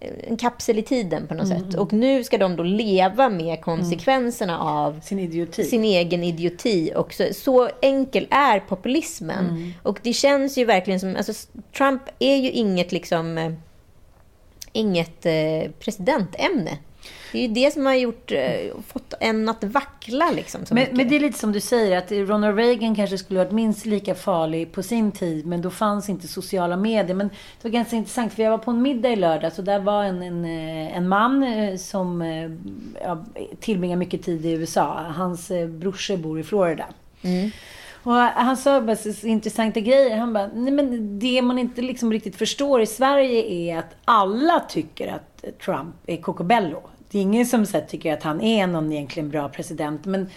en 0.00 0.36
kapsel 0.36 0.78
i 0.78 0.82
tiden 0.82 1.26
på 1.26 1.34
något 1.34 1.46
mm. 1.46 1.58
sätt. 1.60 1.74
Och 1.74 1.92
nu 1.92 2.24
ska 2.24 2.38
de 2.38 2.56
då 2.56 2.62
leva 2.62 3.28
med 3.28 3.60
konsekvenserna 3.60 4.54
mm. 4.54 4.66
av 4.66 5.00
sin, 5.00 5.18
idioti. 5.18 5.64
sin 5.64 5.84
egen 5.84 6.24
idioti. 6.24 6.92
Och 6.96 7.14
så, 7.14 7.24
så 7.32 7.68
enkel 7.82 8.26
är 8.30 8.60
populismen. 8.60 9.48
Mm. 9.48 9.72
Och 9.82 9.98
det 10.02 10.12
känns 10.12 10.58
ju 10.58 10.64
verkligen 10.64 11.00
som... 11.00 11.16
Alltså, 11.16 11.32
Trump 11.76 12.02
är 12.18 12.36
ju 12.36 12.50
inget 12.50 12.92
liksom... 12.92 13.38
Eh, 13.38 13.52
inget 14.72 15.26
eh, 15.26 15.70
presidentämne. 15.78 16.78
Det 17.32 17.38
är 17.38 17.42
ju 17.42 17.54
det 17.54 17.72
som 17.72 17.86
har 17.86 17.94
gjort, 17.94 18.32
eh, 18.32 18.40
fått 18.86 19.14
en 19.20 19.48
att 19.48 19.64
vackla. 19.64 20.30
Liksom, 20.30 20.60
men, 20.70 20.86
men, 20.92 21.08
det 21.08 21.16
är 21.16 21.20
lite 21.20 21.38
som 21.38 21.52
du 21.52 21.60
säger, 21.60 21.98
att 21.98 22.12
Ronald 22.12 22.58
Reagan 22.58 22.94
kanske 22.94 23.18
skulle 23.18 23.40
varit 23.40 23.52
minst 23.52 23.86
lika 23.86 24.14
farlig 24.14 24.72
på 24.72 24.82
sin 24.82 25.12
tid, 25.12 25.46
men 25.46 25.62
då 25.62 25.70
fanns 25.70 26.08
inte 26.08 26.28
sociala 26.28 26.76
medier. 26.76 27.14
Men 27.14 27.28
det 27.28 27.68
var 27.68 27.70
ganska 27.70 27.96
intressant, 27.96 28.32
för 28.32 28.42
jag 28.42 28.50
var 28.50 28.58
på 28.58 28.70
en 28.70 28.82
middag 28.82 29.10
i 29.10 29.16
lördags 29.16 29.58
och 29.58 29.64
där 29.64 29.78
var 29.78 30.04
en, 30.04 30.22
en, 30.22 30.44
eh, 30.44 30.96
en 30.96 31.08
man 31.08 31.42
eh, 31.42 31.76
som 31.76 32.22
ja, 33.04 33.24
tillbringar 33.60 33.96
mycket 33.96 34.22
tid 34.22 34.46
i 34.46 34.50
USA. 34.50 35.02
Hans 35.16 35.50
brorsor 35.68 36.16
bor 36.16 36.40
i 36.40 36.42
Florida. 36.42 36.84
Mm. 37.22 37.50
Och 38.06 38.14
han 38.14 38.56
sa 38.56 38.80
bara 38.80 38.96
så 38.96 39.26
intressanta 39.26 39.80
grejer. 39.80 40.16
Han 40.16 40.32
bara, 40.32 40.50
nej 40.54 40.72
men 40.72 41.18
det 41.18 41.42
man 41.42 41.58
inte 41.58 41.82
liksom 41.82 42.12
riktigt 42.12 42.36
förstår 42.36 42.80
i 42.80 42.86
Sverige 42.86 43.42
är 43.42 43.78
att 43.78 43.96
alla 44.04 44.60
tycker 44.60 45.12
att 45.12 45.44
Trump 45.64 45.94
är 46.06 46.16
kokobello. 46.16 46.82
Det 47.10 47.18
är 47.18 47.22
ingen 47.22 47.46
som 47.46 47.66
så 47.66 47.80
tycker 47.88 48.12
att 48.12 48.22
han 48.22 48.40
är 48.40 48.66
någon 48.66 48.92
egentligen 48.92 49.28
bra 49.30 49.48
president. 49.48 50.04
Men, 50.04 50.30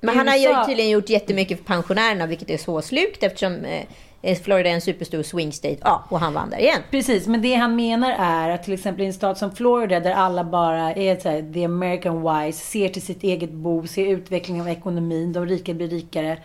men 0.00 0.16
han 0.16 0.28
USA... 0.28 0.52
har 0.52 0.60
ju 0.60 0.66
tydligen 0.66 0.90
gjort 0.90 1.08
jättemycket 1.08 1.58
för 1.58 1.64
pensionärerna, 1.64 2.26
vilket 2.26 2.50
är 2.50 2.56
så 2.56 2.82
slukt 2.82 3.22
eftersom 3.22 3.64
eh, 4.22 4.38
Florida 4.42 4.70
är 4.70 4.74
en 4.74 4.80
superstor 4.80 5.22
swing 5.22 5.52
state. 5.52 5.78
Ja, 5.80 6.04
och 6.08 6.20
han 6.20 6.34
vann 6.34 6.50
där 6.50 6.58
igen. 6.58 6.80
Precis, 6.90 7.26
men 7.26 7.42
det 7.42 7.54
han 7.54 7.76
menar 7.76 8.14
är 8.18 8.50
att 8.50 8.62
till 8.62 8.74
exempel 8.74 9.02
i 9.02 9.06
en 9.06 9.12
stat 9.12 9.38
som 9.38 9.56
Florida 9.56 10.00
där 10.00 10.12
alla 10.12 10.44
bara 10.44 10.92
är 10.92 11.20
så 11.20 11.28
här, 11.28 11.52
the 11.52 11.64
American 11.64 12.22
wise, 12.22 12.58
ser 12.58 12.88
till 12.88 13.02
sitt 13.02 13.22
eget 13.22 13.50
bo, 13.50 13.86
ser 13.86 14.06
utvecklingen 14.06 14.62
av 14.62 14.68
ekonomin, 14.68 15.32
de 15.32 15.46
rika 15.46 15.74
blir 15.74 15.88
rikare 15.88 16.38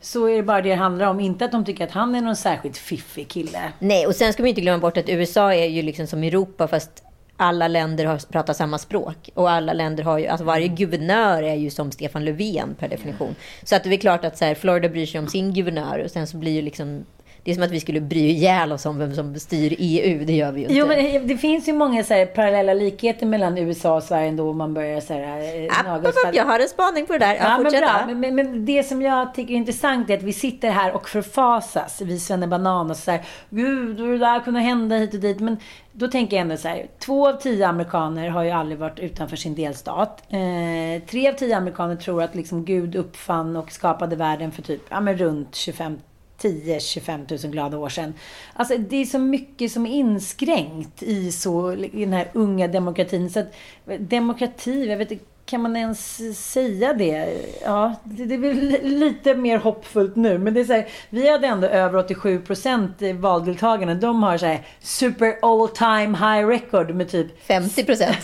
så 0.00 0.26
är 0.28 0.36
det 0.36 0.42
bara 0.42 0.62
det 0.62 0.68
det 0.68 0.74
handlar 0.74 1.06
om. 1.06 1.20
Inte 1.20 1.44
att 1.44 1.52
de 1.52 1.64
tycker 1.64 1.84
att 1.84 1.90
han 1.90 2.14
är 2.14 2.20
någon 2.20 2.36
särskilt 2.36 2.76
fiffig 2.76 3.28
kille. 3.28 3.72
Nej, 3.78 4.06
och 4.06 4.14
sen 4.14 4.32
ska 4.32 4.42
man 4.42 4.48
inte 4.48 4.60
glömma 4.60 4.78
bort 4.78 4.96
att 4.96 5.08
USA 5.08 5.54
är 5.54 5.66
ju 5.66 5.82
liksom 5.82 6.06
som 6.06 6.22
Europa, 6.22 6.68
fast 6.68 7.02
alla 7.36 7.68
länder 7.68 8.04
har, 8.04 8.32
pratar 8.32 8.52
samma 8.52 8.78
språk. 8.78 9.30
Och 9.34 9.50
alla 9.50 9.72
länder 9.72 10.04
har 10.04 10.18
ju, 10.18 10.26
alltså 10.26 10.44
varje 10.44 10.68
guvernör 10.68 11.42
är 11.42 11.54
ju 11.54 11.70
som 11.70 11.92
Stefan 11.92 12.24
Löfven 12.24 12.74
per 12.78 12.88
definition. 12.88 13.34
Så 13.64 13.76
att 13.76 13.84
det 13.84 13.94
är 13.94 13.98
klart 13.98 14.24
att 14.24 14.38
så 14.38 14.44
här, 14.44 14.54
Florida 14.54 14.88
bryr 14.88 15.06
sig 15.06 15.20
om 15.20 15.28
sin 15.28 15.54
guvernör 15.54 15.98
och 15.98 16.10
sen 16.10 16.26
så 16.26 16.36
blir 16.36 16.52
ju 16.52 16.62
liksom 16.62 17.04
det 17.46 17.52
är 17.52 17.54
som 17.54 17.64
att 17.64 17.70
vi 17.70 17.80
skulle 17.80 18.00
bry 18.00 18.30
ihjäl 18.30 18.72
oss 18.72 18.86
om 18.86 18.98
vem 18.98 19.14
som 19.14 19.34
styr 19.34 19.74
EU. 19.78 20.24
Det 20.24 20.32
gör 20.32 20.52
vi 20.52 20.60
ju 20.60 20.66
inte. 20.66 20.76
Jo, 20.76 20.86
men 20.86 21.26
det 21.26 21.36
finns 21.36 21.68
ju 21.68 21.72
många 21.72 22.04
så 22.04 22.14
här, 22.14 22.26
parallella 22.26 22.74
likheter 22.74 23.26
mellan 23.26 23.58
USA 23.58 23.96
och 23.96 24.02
Sverige 24.02 24.28
ändå. 24.28 24.52
Man 24.52 24.74
börjar 24.74 25.00
så 25.00 25.14
här, 25.14 25.38
eh, 25.64 25.94
App, 25.94 26.34
jag 26.34 26.44
har 26.44 26.60
en 26.60 26.68
spaning 26.68 27.06
på 27.06 27.12
det 27.12 27.18
där. 27.18 27.34
Ja, 27.34 27.58
men, 27.58 27.72
bra. 27.72 28.04
Men, 28.06 28.20
men, 28.20 28.34
men, 28.34 28.64
det 28.64 28.82
som 28.82 29.02
jag 29.02 29.34
tycker 29.34 29.54
är 29.54 29.56
intressant 29.56 30.10
är 30.10 30.16
att 30.16 30.22
vi 30.22 30.32
sitter 30.32 30.70
här 30.70 30.92
och 30.92 31.08
förfasas. 31.08 32.00
Vi 32.00 32.46
Banan 32.46 32.90
och 32.90 32.96
så 32.96 33.10
här. 33.10 33.24
Gud, 33.50 33.96
det 33.96 34.18
där 34.18 34.40
kunde 34.40 34.60
hända 34.60 34.96
hit 34.96 35.14
och 35.14 35.20
dit. 35.20 35.40
Men 35.40 35.56
då 35.92 36.08
tänker 36.08 36.36
jag 36.36 36.42
ändå 36.42 36.56
så 36.56 36.68
här. 36.68 36.86
Två 36.98 37.28
av 37.28 37.32
tio 37.32 37.66
amerikaner 37.66 38.28
har 38.28 38.42
ju 38.42 38.50
aldrig 38.50 38.78
varit 38.78 38.98
utanför 38.98 39.36
sin 39.36 39.54
delstat. 39.54 40.22
Eh, 40.28 41.02
tre 41.06 41.28
av 41.28 41.32
tio 41.32 41.56
amerikaner 41.56 41.96
tror 41.96 42.22
att 42.22 42.34
liksom 42.34 42.64
Gud 42.64 42.96
uppfann 42.96 43.56
och 43.56 43.72
skapade 43.72 44.16
världen 44.16 44.52
för 44.52 44.62
typ 44.62 44.82
ja, 44.88 45.00
men 45.00 45.16
runt 45.16 45.54
25 45.54 45.98
10-25 46.38 47.44
000 47.44 47.52
glada 47.52 47.78
år 47.78 47.88
sedan. 47.88 48.14
Alltså 48.52 48.76
det 48.78 48.96
är 48.96 49.04
så 49.04 49.18
mycket 49.18 49.72
som 49.72 49.86
är 49.86 49.90
inskränkt 49.90 51.02
i, 51.02 51.32
så, 51.32 51.72
i 51.72 52.04
den 52.04 52.12
här 52.12 52.30
unga 52.34 52.68
demokratin. 52.68 53.30
Så 53.30 53.40
att 53.40 53.54
eh, 53.86 54.00
demokrati, 54.00 54.86
jag 54.88 54.96
vet 54.96 55.10
inte, 55.10 55.24
kan 55.46 55.62
man 55.62 55.76
ens 55.76 56.20
säga 56.52 56.92
det? 56.92 57.44
Ja, 57.64 57.94
det, 58.04 58.34
är 58.34 58.38
väl 58.38 58.78
lite 58.82 59.34
mer 59.34 59.58
hoppfullt 59.58 60.16
nu. 60.16 60.38
Men 60.38 60.54
det 60.54 60.60
är 60.60 60.64
så 60.64 60.72
här, 60.72 60.86
vi 61.10 61.30
hade 61.30 61.46
ändå 61.46 61.66
över 61.66 61.98
87 61.98 62.40
procent 62.40 63.02
valdeltagarna. 63.14 63.94
De 63.94 64.22
har 64.22 64.38
så 64.38 64.46
här 64.46 64.66
super 64.80 65.38
all 65.42 65.68
time 65.68 66.18
high 66.18 66.48
record 66.48 66.94
med 66.94 67.08
typ 67.08 67.42
50 67.42 67.84
procent. 67.84 68.16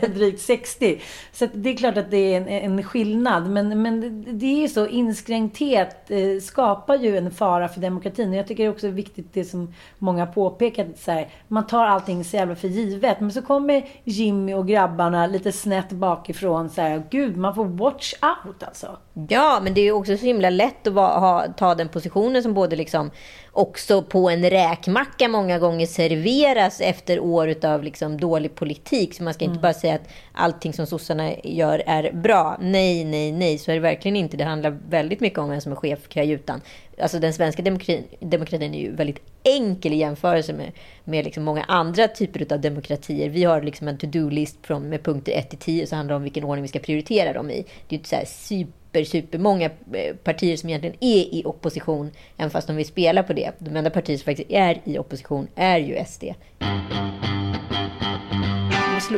drygt 0.14 0.40
60. 0.40 1.00
Så 1.32 1.48
det 1.54 1.70
är 1.70 1.76
klart 1.76 1.96
att 1.96 2.10
det 2.10 2.34
är 2.34 2.36
en, 2.36 2.48
en 2.48 2.82
skillnad. 2.82 3.50
Men, 3.50 3.82
men 3.82 4.24
det 4.38 4.64
är 4.64 4.68
så 4.68 4.86
inskränkthet 4.86 6.10
eh, 6.10 6.40
skapar 6.42 6.96
ju 6.96 7.16
en 7.16 7.30
fara 7.30 7.68
för 7.68 7.80
demokratin. 7.80 8.30
Och 8.30 8.36
jag 8.36 8.46
tycker 8.46 8.62
det 8.62 8.68
är 8.68 8.72
också 8.72 8.88
viktigt 8.88 9.32
det 9.32 9.44
som 9.44 9.74
många 9.98 10.26
påpekat. 10.26 10.86
Så 10.98 11.10
här, 11.10 11.28
man 11.48 11.66
tar 11.66 11.84
allting 11.84 12.24
så 12.24 12.36
jävla 12.36 12.56
för 12.56 12.68
givet. 12.68 13.20
Men 13.20 13.32
så 13.32 13.42
kommer 13.42 13.88
Jimmy 14.04 14.54
och 14.54 14.68
grabbarna 14.68 15.26
lite 15.26 15.52
snett 15.52 15.90
bakifrån 15.90 16.55
från 16.56 16.70
så 16.70 16.80
här, 16.80 17.02
gud, 17.10 17.36
man 17.36 17.54
får 17.54 17.64
watch 17.64 18.14
out 18.22 18.62
alltså. 18.62 18.98
Ja, 19.28 19.60
men 19.62 19.74
det 19.74 19.80
är 19.80 19.84
ju 19.84 19.92
också 19.92 20.16
så 20.16 20.26
himla 20.26 20.50
lätt 20.50 20.86
att 20.86 20.92
va, 20.92 21.18
ha, 21.18 21.46
ta 21.56 21.74
den 21.74 21.88
positionen 21.88 22.42
som 22.42 22.54
både 22.54 22.76
liksom 22.76 23.10
också 23.56 24.02
på 24.02 24.30
en 24.30 24.50
räkmacka 24.50 25.28
många 25.28 25.58
gånger 25.58 25.86
serveras 25.86 26.80
efter 26.80 27.20
år 27.20 27.54
av 27.66 27.82
liksom 27.82 28.20
dålig 28.20 28.54
politik. 28.54 29.14
Så 29.14 29.22
man 29.22 29.34
ska 29.34 29.44
mm. 29.44 29.52
inte 29.52 29.62
bara 29.62 29.74
säga 29.74 29.94
att 29.94 30.08
allting 30.32 30.72
som 30.72 30.86
sossarna 30.86 31.30
gör 31.44 31.82
är 31.86 32.12
bra. 32.12 32.58
Nej, 32.60 33.04
nej, 33.04 33.32
nej, 33.32 33.58
så 33.58 33.70
är 33.70 33.74
det 33.74 33.80
verkligen 33.80 34.16
inte. 34.16 34.36
Det 34.36 34.44
handlar 34.44 34.78
väldigt 34.88 35.20
mycket 35.20 35.38
om 35.38 35.50
vem 35.50 35.60
som 35.60 35.72
är 35.72 35.76
chef 35.76 35.98
för 35.98 36.08
kajutan. 36.08 36.60
Alltså 37.00 37.18
den 37.18 37.32
svenska 37.32 37.62
demokratin, 37.62 38.04
demokratin 38.20 38.74
är 38.74 38.78
ju 38.78 38.94
väldigt 38.96 39.20
enkel 39.42 39.92
i 39.92 39.96
jämförelse 39.96 40.52
med, 40.52 40.72
med 41.04 41.24
liksom 41.24 41.44
många 41.44 41.64
andra 41.64 42.08
typer 42.08 42.54
av 42.54 42.60
demokratier. 42.60 43.28
Vi 43.28 43.44
har 43.44 43.62
liksom 43.62 43.88
en 43.88 43.98
to-do-list 43.98 44.68
med 44.68 45.02
punkter 45.02 45.32
1 45.32 45.50
till 45.50 45.58
10 45.58 45.86
så 45.86 45.96
handlar 45.96 46.12
det 46.12 46.16
om 46.16 46.22
vilken 46.22 46.44
ordning 46.44 46.62
vi 46.62 46.68
ska 46.68 46.78
prioritera 46.78 47.32
dem 47.32 47.50
i. 47.50 47.64
Det 47.88 47.94
är 47.94 47.98
inte 47.98 48.08
så 48.08 48.16
här 48.16 48.24
super, 48.24 48.85
super 49.04 49.38
många 49.38 49.70
eh, 49.92 50.16
partier 50.24 50.56
som 50.56 50.68
egentligen 50.68 50.96
är 51.00 51.34
i 51.34 51.42
opposition, 51.44 52.10
även 52.36 52.50
fast 52.50 52.66
de 52.66 52.76
vill 52.76 52.86
spela 52.86 53.22
på 53.22 53.32
det. 53.32 53.52
De 53.58 53.76
enda 53.76 53.90
partier 53.90 54.16
som 54.16 54.24
faktiskt 54.24 54.50
är 54.50 54.80
i 54.84 54.98
opposition 54.98 55.48
är 55.54 55.78
ju 55.78 56.04
SD 56.04 56.24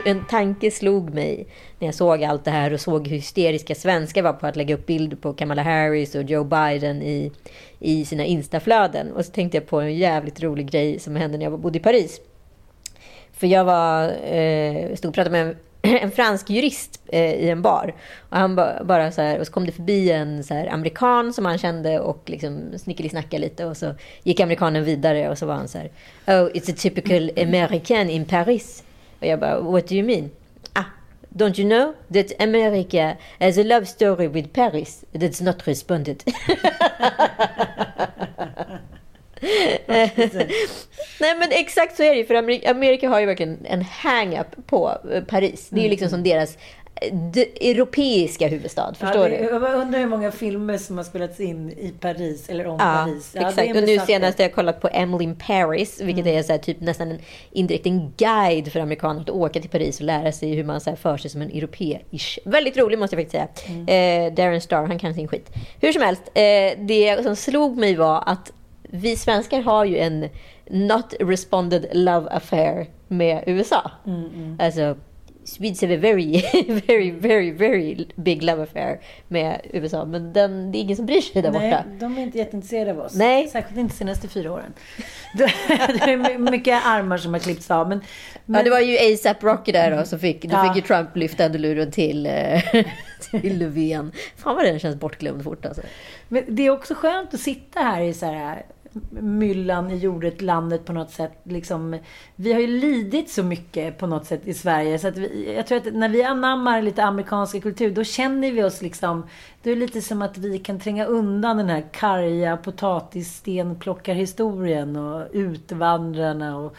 en 0.05 0.25
tanke 0.25 0.71
slog 0.71 1.15
mig 1.15 1.47
när 1.79 1.89
jag 1.89 1.95
såg 1.95 2.25
allt 2.25 2.45
det 2.45 2.51
här 2.51 2.73
och 2.73 2.81
såg 2.81 3.09
hur 3.09 3.17
hysteriska 3.17 3.75
svenskar 3.75 4.23
var 4.23 4.33
på 4.33 4.47
att 4.47 4.57
lägga 4.57 4.75
upp 4.75 4.87
bilder 4.87 5.17
på 5.17 5.33
Kamala 5.33 5.63
Harris 5.63 6.15
och 6.15 6.23
Joe 6.23 6.45
Biden 6.45 7.03
i, 7.03 7.33
i 7.79 8.05
sina 8.05 8.25
instaflöden. 8.25 9.13
Och 9.13 9.25
så 9.25 9.33
tänkte 9.33 9.57
jag 9.57 9.67
på 9.67 9.81
en 9.81 9.97
jävligt 9.97 10.43
rolig 10.43 10.71
grej 10.71 10.99
som 10.99 11.17
hände 11.17 11.39
när 11.39 11.45
jag 11.45 11.61
bodde 11.61 11.79
i 11.79 11.83
Paris. 11.83 12.21
För 13.33 13.47
jag 13.47 13.65
var, 13.65 14.05
eh, 14.35 14.95
stod 14.95 15.09
och 15.09 15.15
pratade 15.15 15.45
med 15.45 15.57
en, 16.03 16.11
fransk 16.11 16.51
jurist 16.51 17.01
eh, 17.07 17.35
i 17.35 17.49
en 17.49 17.63
bar. 17.63 17.95
Och 18.29 18.37
han 18.37 18.57
ba, 18.57 18.85
bara 18.85 19.13
så 19.13 19.23
här, 19.23 19.39
och 19.39 19.47
så 19.47 19.53
kom 19.53 19.67
det 19.67 19.73
förbi 19.73 20.11
en 20.11 20.45
så 20.45 20.55
här, 20.55 20.67
amerikan 20.67 21.33
som 21.33 21.45
han 21.45 21.59
kände 21.59 22.01
och 22.01 22.23
liksom 22.27 22.79
snickelisnackade 22.79 23.39
lite. 23.39 23.65
Och 23.65 23.77
så 23.77 23.95
gick 24.23 24.41
amerikanen 24.41 24.85
vidare 24.85 25.31
och 25.31 25.39
så 25.39 25.47
var 25.47 25.55
han 25.55 25.69
så 25.69 25.79
här. 25.79 25.91
Oh, 26.27 26.51
it's 26.53 26.73
a 26.73 26.75
typical 26.79 27.31
American 27.37 28.11
in 28.11 28.25
Paris. 28.25 28.85
Och 29.21 29.27
jag 29.27 29.41
bara, 29.41 29.61
what 29.61 29.89
do 29.89 29.95
you 29.95 30.07
mean? 30.07 30.31
Ah, 30.73 30.85
don't 31.29 31.61
you 31.61 31.69
know 31.69 31.95
that 32.13 32.43
America 32.43 33.17
has 33.41 33.59
a 33.59 33.63
love 33.63 33.87
story 33.87 34.29
with 34.29 34.49
Paris 34.49 35.05
that's 35.13 35.45
not 35.45 35.69
responded? 35.69 36.23
Nej 41.21 41.37
men 41.39 41.49
exakt 41.51 41.97
så 41.97 42.03
är 42.03 42.15
det 42.15 42.25
för 42.25 42.35
Amerika 42.71 43.09
har 43.09 43.21
ju 43.21 43.27
verkligen 43.27 43.59
en 43.65 43.83
hang-up 43.83 44.67
på 44.67 44.99
eh, 45.13 45.25
Paris. 45.25 45.69
Det 45.71 45.81
är 45.81 45.85
ju 45.85 45.91
liksom 45.91 46.09
som 46.09 46.23
deras 46.23 46.59
europeiska 47.61 48.49
huvudstad. 48.49 48.95
Förstår 48.95 49.29
ja, 49.29 49.29
det, 49.29 49.37
du? 49.37 49.67
Jag 49.67 49.75
undrar 49.75 49.99
hur 49.99 50.07
många 50.07 50.31
filmer 50.31 50.79
som 50.79 50.97
har 50.97 51.05
spelats 51.05 51.41
in 51.41 51.71
i 51.71 51.95
Paris 52.01 52.49
eller 52.49 52.67
om 52.67 52.77
ja, 52.81 53.05
Paris. 53.05 53.33
Ja, 53.35 53.49
exakt. 53.49 53.77
Och 53.77 53.83
nu 53.83 53.99
senast 53.99 54.39
har 54.39 54.45
jag 54.45 54.55
kollat 54.55 54.81
på 54.81 54.89
Emily 54.93 55.25
in 55.25 55.37
Paris, 55.37 56.01
vilket 56.01 56.27
mm. 56.27 56.39
är 56.39 56.43
så 56.43 56.53
här, 56.53 56.59
typ 56.59 56.81
nästan 56.81 57.11
en, 57.11 57.19
indirekt 57.51 57.87
en 57.87 58.13
guide 58.17 58.73
för 58.73 58.81
amerikaner 58.81 59.21
att 59.21 59.31
åka 59.31 59.61
till 59.61 59.71
Paris 59.71 60.01
och 60.01 60.07
lära 60.07 60.33
sig 60.33 60.55
hur 60.55 60.65
man 60.65 60.81
så 60.81 60.91
här, 60.91 60.97
för 60.97 61.17
sig 61.17 61.31
som 61.31 61.43
en 61.43 61.51
europé-ish. 61.51 62.39
Väldigt 62.45 62.77
rolig 62.77 62.99
måste 62.99 63.17
jag 63.17 63.25
faktiskt 63.25 63.59
säga. 63.67 63.75
Mm. 63.79 64.29
Eh, 64.29 64.35
Darren 64.35 64.61
Star, 64.61 64.87
han 64.87 64.99
kan 64.99 65.15
sin 65.15 65.29
skit. 65.29 65.51
Hur 65.81 65.93
som 65.93 66.03
helst, 66.03 66.23
eh, 66.35 66.43
det 66.79 67.23
som 67.23 67.37
slog 67.37 67.77
mig 67.77 67.97
var 67.97 68.23
att 68.27 68.53
vi 68.83 69.17
svenskar 69.17 69.61
har 69.61 69.85
ju 69.85 69.99
en 69.99 70.29
not 70.71 71.15
responded 71.21 71.87
love 71.93 72.29
affair 72.31 72.87
med 73.09 73.45
USA. 73.47 73.91
Mm, 74.07 74.25
mm. 74.35 74.57
Alltså, 74.61 74.97
Swedes 75.49 75.81
have 75.81 75.95
a 75.95 75.99
very, 75.99 76.43
very, 76.87 77.11
very, 77.11 77.51
very 77.51 78.07
big 78.17 78.43
love 78.43 78.63
affair 78.63 79.01
med 79.29 79.61
USA. 79.73 80.05
Men 80.05 80.33
den, 80.33 80.73
det 80.73 80.79
är 80.79 80.81
ingen 80.81 80.97
som 80.97 81.07
bryr 81.07 81.21
sig 81.21 81.43
där 81.43 81.51
Nej, 81.51 81.71
borta. 81.71 81.85
de 82.01 82.19
är 82.19 82.23
inte 82.23 82.39
jätteintresserade 82.39 82.91
av 82.91 82.99
oss. 82.99 83.15
Nej. 83.15 83.49
Särskilt 83.49 83.79
inte 83.79 83.93
de 83.95 83.99
senaste 83.99 84.29
fyra 84.29 84.53
åren. 84.53 84.73
det 85.35 85.45
är 85.45 86.39
mycket 86.39 86.87
armar 86.87 87.19
som 87.19 87.33
har 87.33 87.41
klippts 87.41 87.71
av. 87.71 87.89
Men, 87.89 88.01
men 88.45 88.59
Ja, 88.59 88.65
det 88.65 88.71
var 88.71 88.81
ju 88.81 89.15
ASAP 89.15 89.43
Rocky 89.43 89.73
där 89.73 89.97
då, 89.97 90.05
som 90.05 90.19
fick, 90.19 90.43
då 90.43 90.51
Ja. 90.53 90.65
fick 90.75 90.83
ju 90.83 90.89
Trump 90.89 91.17
lyfta 91.17 91.45
ändå 91.45 91.91
till, 91.91 92.27
eh, 92.27 92.63
till 93.31 93.59
Löfven. 93.59 94.13
Fan 94.37 94.57
vad 94.57 94.65
den 94.65 94.79
känns 94.79 94.97
bortglömd 94.97 95.45
fort 95.45 95.67
alltså. 95.67 95.83
Men 96.29 96.45
det 96.49 96.67
är 96.67 96.71
också 96.71 96.95
skönt 96.95 97.35
att 97.35 97.41
sitta 97.41 97.81
här 97.81 98.03
i 98.03 98.15
så 98.15 98.27
här 98.27 98.63
myllan 99.11 99.91
i 99.91 99.97
jordet, 99.97 100.43
landet 100.43 100.85
på 100.85 100.93
något 100.93 101.11
sätt. 101.11 101.33
Liksom, 101.43 101.99
vi 102.37 102.53
har 102.53 102.61
ju 102.61 102.67
lidit 102.67 103.31
så 103.31 103.43
mycket 103.43 103.99
på 103.99 104.07
något 104.07 104.27
sätt 104.27 104.41
i 104.45 104.55
Sverige. 104.55 104.99
Så 104.99 105.09
att 105.09 105.17
vi, 105.17 105.55
jag 105.57 105.67
tror 105.67 105.79
att 105.79 105.95
när 105.95 106.09
vi 106.09 106.23
anammar 106.23 106.83
lite 106.83 107.05
amerikanska 107.05 107.61
kultur, 107.61 107.91
då 107.91 108.05
känner 108.05 108.53
vi 108.53 108.65
oss 108.65 108.83
liksom... 108.83 109.27
Det 109.63 109.71
är 109.71 109.77
lite 109.77 110.03
som 110.03 110.23
att 110.23 110.39
vi 110.39 110.59
kan 110.59 110.81
tränga 110.81 111.05
undan 111.05 111.57
den 111.57 111.69
här 111.69 111.85
karga 111.93 112.57
potatisstenplockarhistorien 112.57 114.97
och 114.97 115.29
utvandrarna 115.33 116.59
och... 116.59 116.77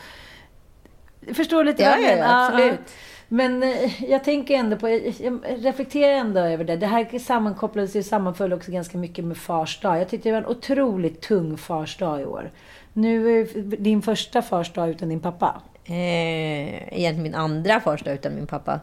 Förstår 1.33 1.57
du 1.57 1.63
lite 1.63 1.83
Ja, 1.83 1.89
vad 1.89 1.99
jag 1.99 2.11
ja, 2.11 2.15
menar? 2.15 2.27
ja, 2.27 2.47
absolut. 2.47 2.79
Men 3.31 3.63
eh, 3.63 4.03
jag 4.11 4.23
tänker 4.23 4.55
ändå 4.55 4.77
på, 4.77 4.89
jag 4.89 5.39
reflekterar 5.45 6.13
ändå 6.13 6.39
över 6.39 6.63
det. 6.63 6.75
Det 6.75 6.87
här 6.87 7.19
sammankopplades 7.19 7.95
ju 7.95 8.03
sammanföll 8.03 8.53
också 8.53 8.71
ganska 8.71 8.97
mycket 8.97 9.25
med 9.25 9.37
Fars 9.37 9.79
dag. 9.79 9.99
Jag 9.99 10.09
tyckte 10.09 10.29
det 10.29 10.33
var 10.33 10.41
en 10.41 10.57
otroligt 10.57 11.21
tung 11.21 11.57
Fars 11.57 11.97
dag 11.97 12.21
i 12.21 12.25
år. 12.25 12.51
Nu 12.93 13.39
är 13.39 13.61
din 13.77 14.01
första 14.01 14.41
Fars 14.41 14.73
dag 14.73 14.89
utan 14.89 15.09
din 15.09 15.19
pappa. 15.19 15.61
Eh, 15.85 15.93
egentligen 16.97 17.23
min 17.23 17.35
andra 17.35 17.79
första 17.79 18.11
utan 18.11 18.35
min 18.35 18.47
pappa. 18.47 18.79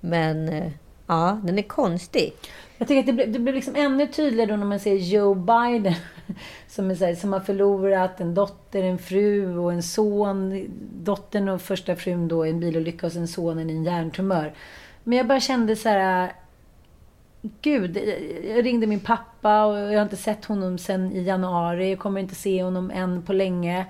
Men 0.00 0.48
eh, 0.48 0.72
ja, 1.06 1.40
den 1.44 1.58
är 1.58 1.62
konstig. 1.62 2.32
Jag 2.78 2.88
tycker 2.88 3.00
att 3.00 3.06
det 3.06 3.12
blev, 3.12 3.32
det 3.32 3.38
blev 3.38 3.54
liksom 3.54 3.76
ännu 3.76 4.06
tydligare 4.06 4.50
då 4.50 4.56
när 4.56 4.66
man 4.66 4.80
ser 4.80 4.94
Joe 4.94 5.34
Biden 5.34 5.94
som, 6.68 6.90
är 6.90 6.94
så 6.94 7.04
här, 7.04 7.14
som 7.14 7.32
har 7.32 7.40
förlorat 7.40 8.20
en 8.20 8.34
dotter, 8.34 8.82
en 8.82 8.98
fru 8.98 9.58
och 9.58 9.72
en 9.72 9.82
son. 9.82 10.66
Dottern 10.92 11.48
och 11.48 11.62
första 11.62 11.96
frun 11.96 12.28
då 12.28 12.46
i 12.46 12.50
en 12.50 12.60
bilolycka 12.60 13.06
och 13.06 13.12
sen 13.12 13.28
sonen 13.28 13.70
i 13.70 13.72
en 13.72 13.84
hjärntumör. 13.84 14.52
Men 15.04 15.18
jag 15.18 15.26
bara 15.26 15.40
kände 15.40 15.76
så 15.76 15.88
här... 15.88 16.32
Gud, 17.60 17.98
jag 18.48 18.64
ringde 18.64 18.86
min 18.86 19.00
pappa 19.00 19.64
och 19.64 19.78
jag 19.78 19.98
har 19.98 20.02
inte 20.02 20.16
sett 20.16 20.44
honom 20.44 20.78
sen 20.78 21.12
i 21.12 21.22
januari. 21.22 21.90
Jag 21.90 21.98
kommer 21.98 22.20
inte 22.20 22.34
se 22.34 22.62
honom 22.62 22.90
än 22.90 23.22
på 23.22 23.32
länge. 23.32 23.86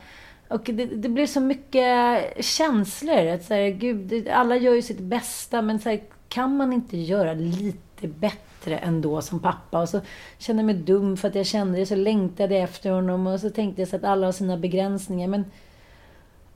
Och 0.49 0.65
det, 0.65 0.87
det 0.87 1.09
blev 1.09 1.27
så 1.27 1.41
mycket 1.41 2.25
känslor. 2.45 3.27
Att 3.27 3.45
så 3.45 3.55
här, 3.55 3.69
gud, 3.69 4.29
alla 4.29 4.57
gör 4.57 4.75
ju 4.75 4.83
sitt 4.83 5.01
bästa, 5.01 5.63
men 5.63 5.79
så 5.79 5.89
här, 5.89 6.01
kan 6.29 6.57
man 6.57 6.73
inte 6.73 6.97
göra 6.97 7.35
lite 7.35 8.09
bättre 8.09 8.54
ändå 8.71 9.23
som 9.23 9.41
pappa? 9.41 9.81
Och 9.83 9.89
så 9.89 10.01
kände 10.39 10.63
jag 10.63 10.67
mig 10.67 10.75
dum 10.75 11.17
för 11.17 11.29
att 11.29 11.35
jag 11.35 11.47
kände 11.47 11.79
det, 11.79 11.87
så 11.87 11.97
längtade 11.97 12.55
jag 12.55 12.63
efter 12.63 12.91
honom 12.91 13.27
och 13.27 13.41
så 13.41 13.51
tänkte 13.51 13.83
jag 13.83 13.89
så 13.89 13.97
att 13.97 14.05
alla 14.05 14.27
har 14.27 14.33
sina 14.33 14.57
begränsningar. 14.57 15.29
Men 15.29 15.45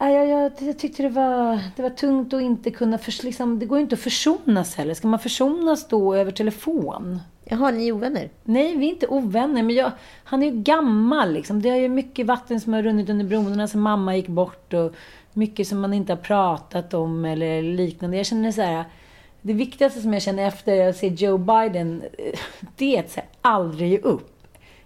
Nej, 0.01 0.15
jag, 0.15 0.29
jag, 0.29 0.53
jag 0.61 0.79
tyckte 0.79 1.03
det 1.03 1.09
var, 1.09 1.59
det 1.77 1.83
var 1.83 1.91
tungt 1.91 2.35
att 2.35 2.43
inte 2.43 2.71
kunna... 2.71 2.99
Förs, 2.99 3.23
liksom, 3.23 3.59
det 3.59 3.67
går 3.67 3.79
ju 3.79 3.83
inte 3.83 3.95
att 3.95 4.01
försonas 4.01 4.75
heller. 4.75 4.95
Ska 4.95 5.09
man 5.09 5.19
försonas 5.19 5.89
då 5.89 6.15
över 6.15 6.33
telefon? 6.33 7.21
Jaha, 7.45 7.71
ni 7.71 7.89
är 7.89 7.93
ovänner? 7.93 8.31
Nej, 8.45 8.77
vi 8.77 8.87
är 8.87 8.91
inte 8.91 9.07
ovänner. 9.07 9.63
Men 9.63 9.77
jag, 9.77 9.91
han 10.25 10.43
är 10.43 10.47
ju 10.47 10.63
gammal. 10.63 11.33
Liksom. 11.33 11.63
Det 11.63 11.69
är 11.69 11.77
ju 11.77 11.89
mycket 11.89 12.27
vatten 12.27 12.61
som 12.61 12.73
har 12.73 12.83
runnit 12.83 13.09
under 13.09 13.25
broarna 13.25 13.69
sen 13.69 13.81
mamma 13.81 14.17
gick 14.17 14.29
bort. 14.29 14.75
Och 14.75 14.95
mycket 15.33 15.69
som 15.69 15.81
man 15.81 15.95
inte 15.95 16.13
har 16.13 16.19
pratat 16.19 16.95
om 16.95 17.25
eller 17.25 17.63
liknande. 17.63 18.17
Jag 18.17 18.27
känner 18.27 18.53
så 18.53 18.63
här... 18.63 18.85
Det 19.43 19.53
viktigaste 19.53 20.01
som 20.01 20.13
jag 20.13 20.23
känner 20.23 20.47
efter 20.47 20.89
att 20.89 20.97
se 20.97 21.09
Joe 21.09 21.39
Biden, 21.39 22.03
eh, 22.19 22.39
det 22.77 22.97
är 22.97 23.01
att 23.01 23.11
så 23.11 23.21
här, 23.21 23.29
aldrig 23.43 23.91
ge 23.91 23.99
upp. 23.99 24.35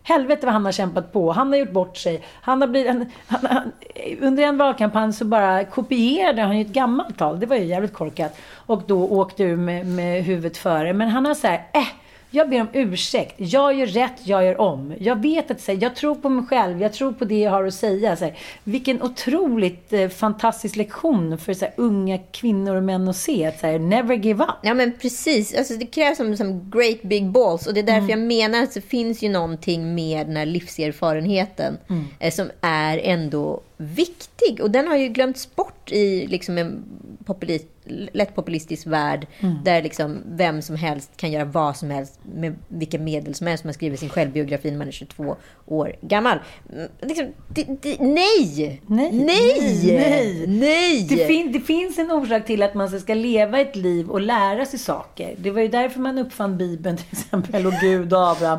Helvete 0.02 0.46
vad 0.46 0.52
han 0.52 0.64
har 0.64 0.72
kämpat 0.72 1.12
på. 1.12 1.32
Han 1.32 1.48
har 1.48 1.56
gjort 1.56 1.72
bort 1.72 1.96
sig. 1.96 2.22
Han 2.42 2.60
har 2.60 2.68
blivit, 2.68 2.90
en, 2.90 3.06
han, 3.26 3.46
han, 3.46 3.72
under 4.20 4.42
en 4.42 4.58
valkampanj 4.58 5.12
så 5.12 5.24
bara 5.24 5.64
kopierade 5.64 6.42
han 6.42 6.58
ju 6.58 6.62
ett 6.62 6.72
gammalt 6.72 7.18
tal. 7.18 7.40
Det 7.40 7.46
var 7.46 7.56
ju 7.56 7.64
jävligt 7.64 7.92
korkat. 7.92 8.36
Och 8.52 8.82
då 8.86 9.08
åkte 9.08 9.42
ur 9.42 9.56
med, 9.56 9.86
med 9.86 10.24
huvudet 10.24 10.56
före. 10.56 10.92
Men 10.92 11.08
han 11.08 11.26
har 11.26 11.34
så 11.34 11.46
här, 11.46 11.66
äh, 11.72 11.86
jag 12.34 12.50
ber 12.50 12.60
om 12.60 12.68
ursäkt. 12.72 13.34
Jag 13.36 13.74
gör 13.74 13.86
rätt, 13.86 14.12
jag 14.24 14.44
gör 14.44 14.60
om. 14.60 14.94
Jag 14.98 15.22
vet 15.22 15.50
att 15.50 15.66
här, 15.66 15.78
jag 15.80 15.96
tror 15.96 16.14
på 16.14 16.28
mig 16.28 16.46
själv. 16.46 16.82
Jag 16.82 16.92
tror 16.92 17.12
på 17.12 17.24
det 17.24 17.38
jag 17.38 17.50
har 17.50 17.64
att 17.64 17.74
säga. 17.74 18.16
Så 18.16 18.24
här, 18.24 18.38
vilken 18.64 19.02
otroligt 19.02 19.92
eh, 19.92 20.08
fantastisk 20.08 20.76
lektion 20.76 21.38
för 21.38 21.54
så 21.54 21.64
här, 21.64 21.74
unga 21.76 22.18
kvinnor 22.18 22.76
och 22.76 22.82
män 22.82 23.08
att 23.08 23.16
se. 23.16 23.46
Att, 23.46 23.60
så 23.60 23.66
här, 23.66 23.78
never 23.78 24.14
give 24.14 24.44
up. 24.44 24.50
Ja 24.62 24.74
men 24.74 24.92
precis, 24.98 25.54
alltså, 25.54 25.74
det 25.74 25.86
krävs 25.86 26.16
som, 26.16 26.36
som 26.36 26.70
great 26.70 27.02
big 27.02 27.30
balls 27.30 27.66
och 27.66 27.74
det 27.74 27.80
är 27.80 27.84
därför 27.84 28.10
jag 28.10 28.18
menar 28.18 28.62
att 28.62 28.74
det 28.74 28.80
finns 28.80 29.22
ju 29.22 29.28
någonting 29.28 29.94
med 29.94 30.26
den 30.26 30.36
här 30.36 30.46
livserfarenheten 30.46 31.78
eh, 32.20 32.32
som 32.32 32.50
är 32.60 32.98
ändå 32.98 33.62
viktig 33.82 34.60
och 34.60 34.70
den 34.70 34.86
har 34.88 34.96
ju 34.96 35.08
glömts 35.08 35.56
bort 35.56 35.92
i 35.92 36.26
liksom 36.26 36.58
en 36.58 36.84
populist, 37.24 37.66
lätt 38.12 38.34
populistisk 38.34 38.86
värld 38.86 39.26
där 39.64 39.82
liksom 39.82 40.18
vem 40.26 40.62
som 40.62 40.76
helst 40.76 41.10
kan 41.16 41.32
göra 41.32 41.44
vad 41.44 41.76
som 41.76 41.90
helst 41.90 42.20
med 42.34 42.54
vilka 42.68 42.98
medel 42.98 43.34
som 43.34 43.46
helst. 43.46 43.64
Man 43.64 43.74
skriver 43.74 43.96
sin 43.96 44.08
självbiografi 44.08 44.70
när 44.70 44.78
man 44.78 44.88
är 44.88 44.92
22 44.92 45.36
år 45.66 45.92
gammal. 46.00 46.38
Mm, 46.72 46.88
Liksom, 47.00 47.26
det, 47.48 47.64
det, 47.82 47.96
nej! 48.00 48.80
Nej. 48.86 49.10
Nej! 49.12 49.86
Nej. 49.86 50.46
Nej! 50.46 51.06
Det, 51.08 51.26
fin- 51.26 51.52
det 51.52 51.60
finns 51.60 51.98
en 51.98 52.10
orsak 52.10 52.46
till 52.46 52.62
att 52.62 52.74
man 52.74 53.00
ska 53.00 53.14
leva 53.14 53.60
ett 53.60 53.76
liv 53.76 54.10
och 54.10 54.20
lära 54.20 54.64
sig 54.64 54.78
saker. 54.78 55.34
Det 55.38 55.50
var 55.50 55.60
ju 55.60 55.68
därför 55.68 56.00
man 56.00 56.18
uppfann 56.18 56.58
Bibeln 56.58 56.96
till 56.96 57.06
exempel 57.12 57.66
och 57.66 57.72
Gud 57.80 58.12
och 58.12 58.30
Abraham. 58.30 58.58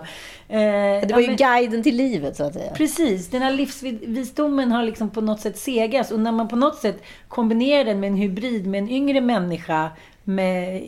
Eh, 0.50 0.58
det 1.08 1.10
var 1.14 1.20
ju 1.20 1.28
men- 1.28 1.36
guiden 1.36 1.84
till 1.84 1.96
livet 1.96 2.36
så 2.36 2.44
att 2.44 2.54
säga. 2.54 2.72
Precis, 2.74 3.28
den 3.30 3.42
här 3.42 3.52
livsvisdomen 3.52 4.72
har 4.72 4.84
liksom 4.84 5.10
på 5.10 5.22
något 5.22 5.40
sätt 5.42 5.58
segrats. 5.58 6.12
Och 6.12 6.20
när 6.20 6.32
man 6.32 6.48
på 6.48 6.56
något 6.56 6.76
sätt 6.78 7.04
kombinerar 7.28 7.86
den 7.86 8.00
med 8.00 8.08
en 8.08 8.16
hybrid 8.16 8.68
med 8.68 8.78
en 8.80 8.90
yngre 8.90 9.22
människa 9.22 9.90
med, 10.24 10.82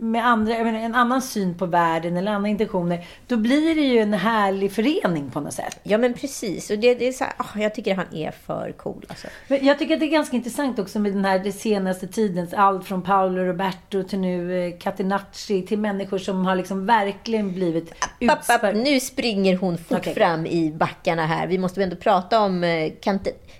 med 0.00 0.26
andra, 0.26 0.64
menar, 0.64 0.78
en 0.78 0.94
annan 0.94 1.22
syn 1.22 1.54
på 1.54 1.66
världen 1.66 2.16
eller 2.16 2.32
andra 2.32 2.48
intentioner. 2.48 3.06
Då 3.26 3.36
blir 3.36 3.74
det 3.74 3.80
ju 3.80 3.98
en 3.98 4.14
härlig 4.14 4.72
förening 4.72 5.30
på 5.30 5.40
något 5.40 5.52
sätt. 5.52 5.80
Ja 5.82 5.98
men 5.98 6.14
precis. 6.14 6.70
Och 6.70 6.78
det, 6.78 6.94
det 6.94 7.08
är 7.08 7.12
så 7.12 7.24
här, 7.24 7.32
åh, 7.38 7.62
jag 7.62 7.74
tycker 7.74 7.94
han 7.94 8.14
är 8.14 8.30
för 8.30 8.72
cool 8.72 9.04
alltså. 9.08 9.26
Men 9.48 9.66
jag 9.66 9.78
tycker 9.78 9.94
att 9.94 10.00
det 10.00 10.06
är 10.06 10.10
ganska 10.10 10.36
intressant 10.36 10.78
också 10.78 10.98
med 10.98 11.12
den 11.12 11.24
här 11.24 11.38
det 11.38 11.52
senaste 11.52 12.06
tidens 12.06 12.54
allt 12.54 12.86
från 12.86 13.02
Paolo 13.02 13.42
Roberto 13.42 14.02
till 14.02 14.18
nu 14.18 14.66
eh, 14.66 14.78
Catenacci 14.78 15.66
till 15.66 15.78
människor 15.78 16.18
som 16.18 16.46
har 16.46 16.56
liksom 16.56 16.86
verkligen 16.86 17.52
blivit 17.52 18.00
Papp, 18.00 18.28
papp, 18.28 18.38
utspär- 18.38 18.72
nu 18.72 19.00
springer 19.00 19.56
hon 19.56 19.78
fort 19.78 19.98
Okej. 19.98 20.14
fram 20.14 20.46
i 20.46 20.70
backarna 20.70 21.26
här. 21.26 21.46
Vi 21.46 21.58
måste 21.58 21.80
väl 21.80 21.90
ändå 21.90 22.02
prata 22.02 22.40
om 22.40 22.64
eh, 22.64 22.92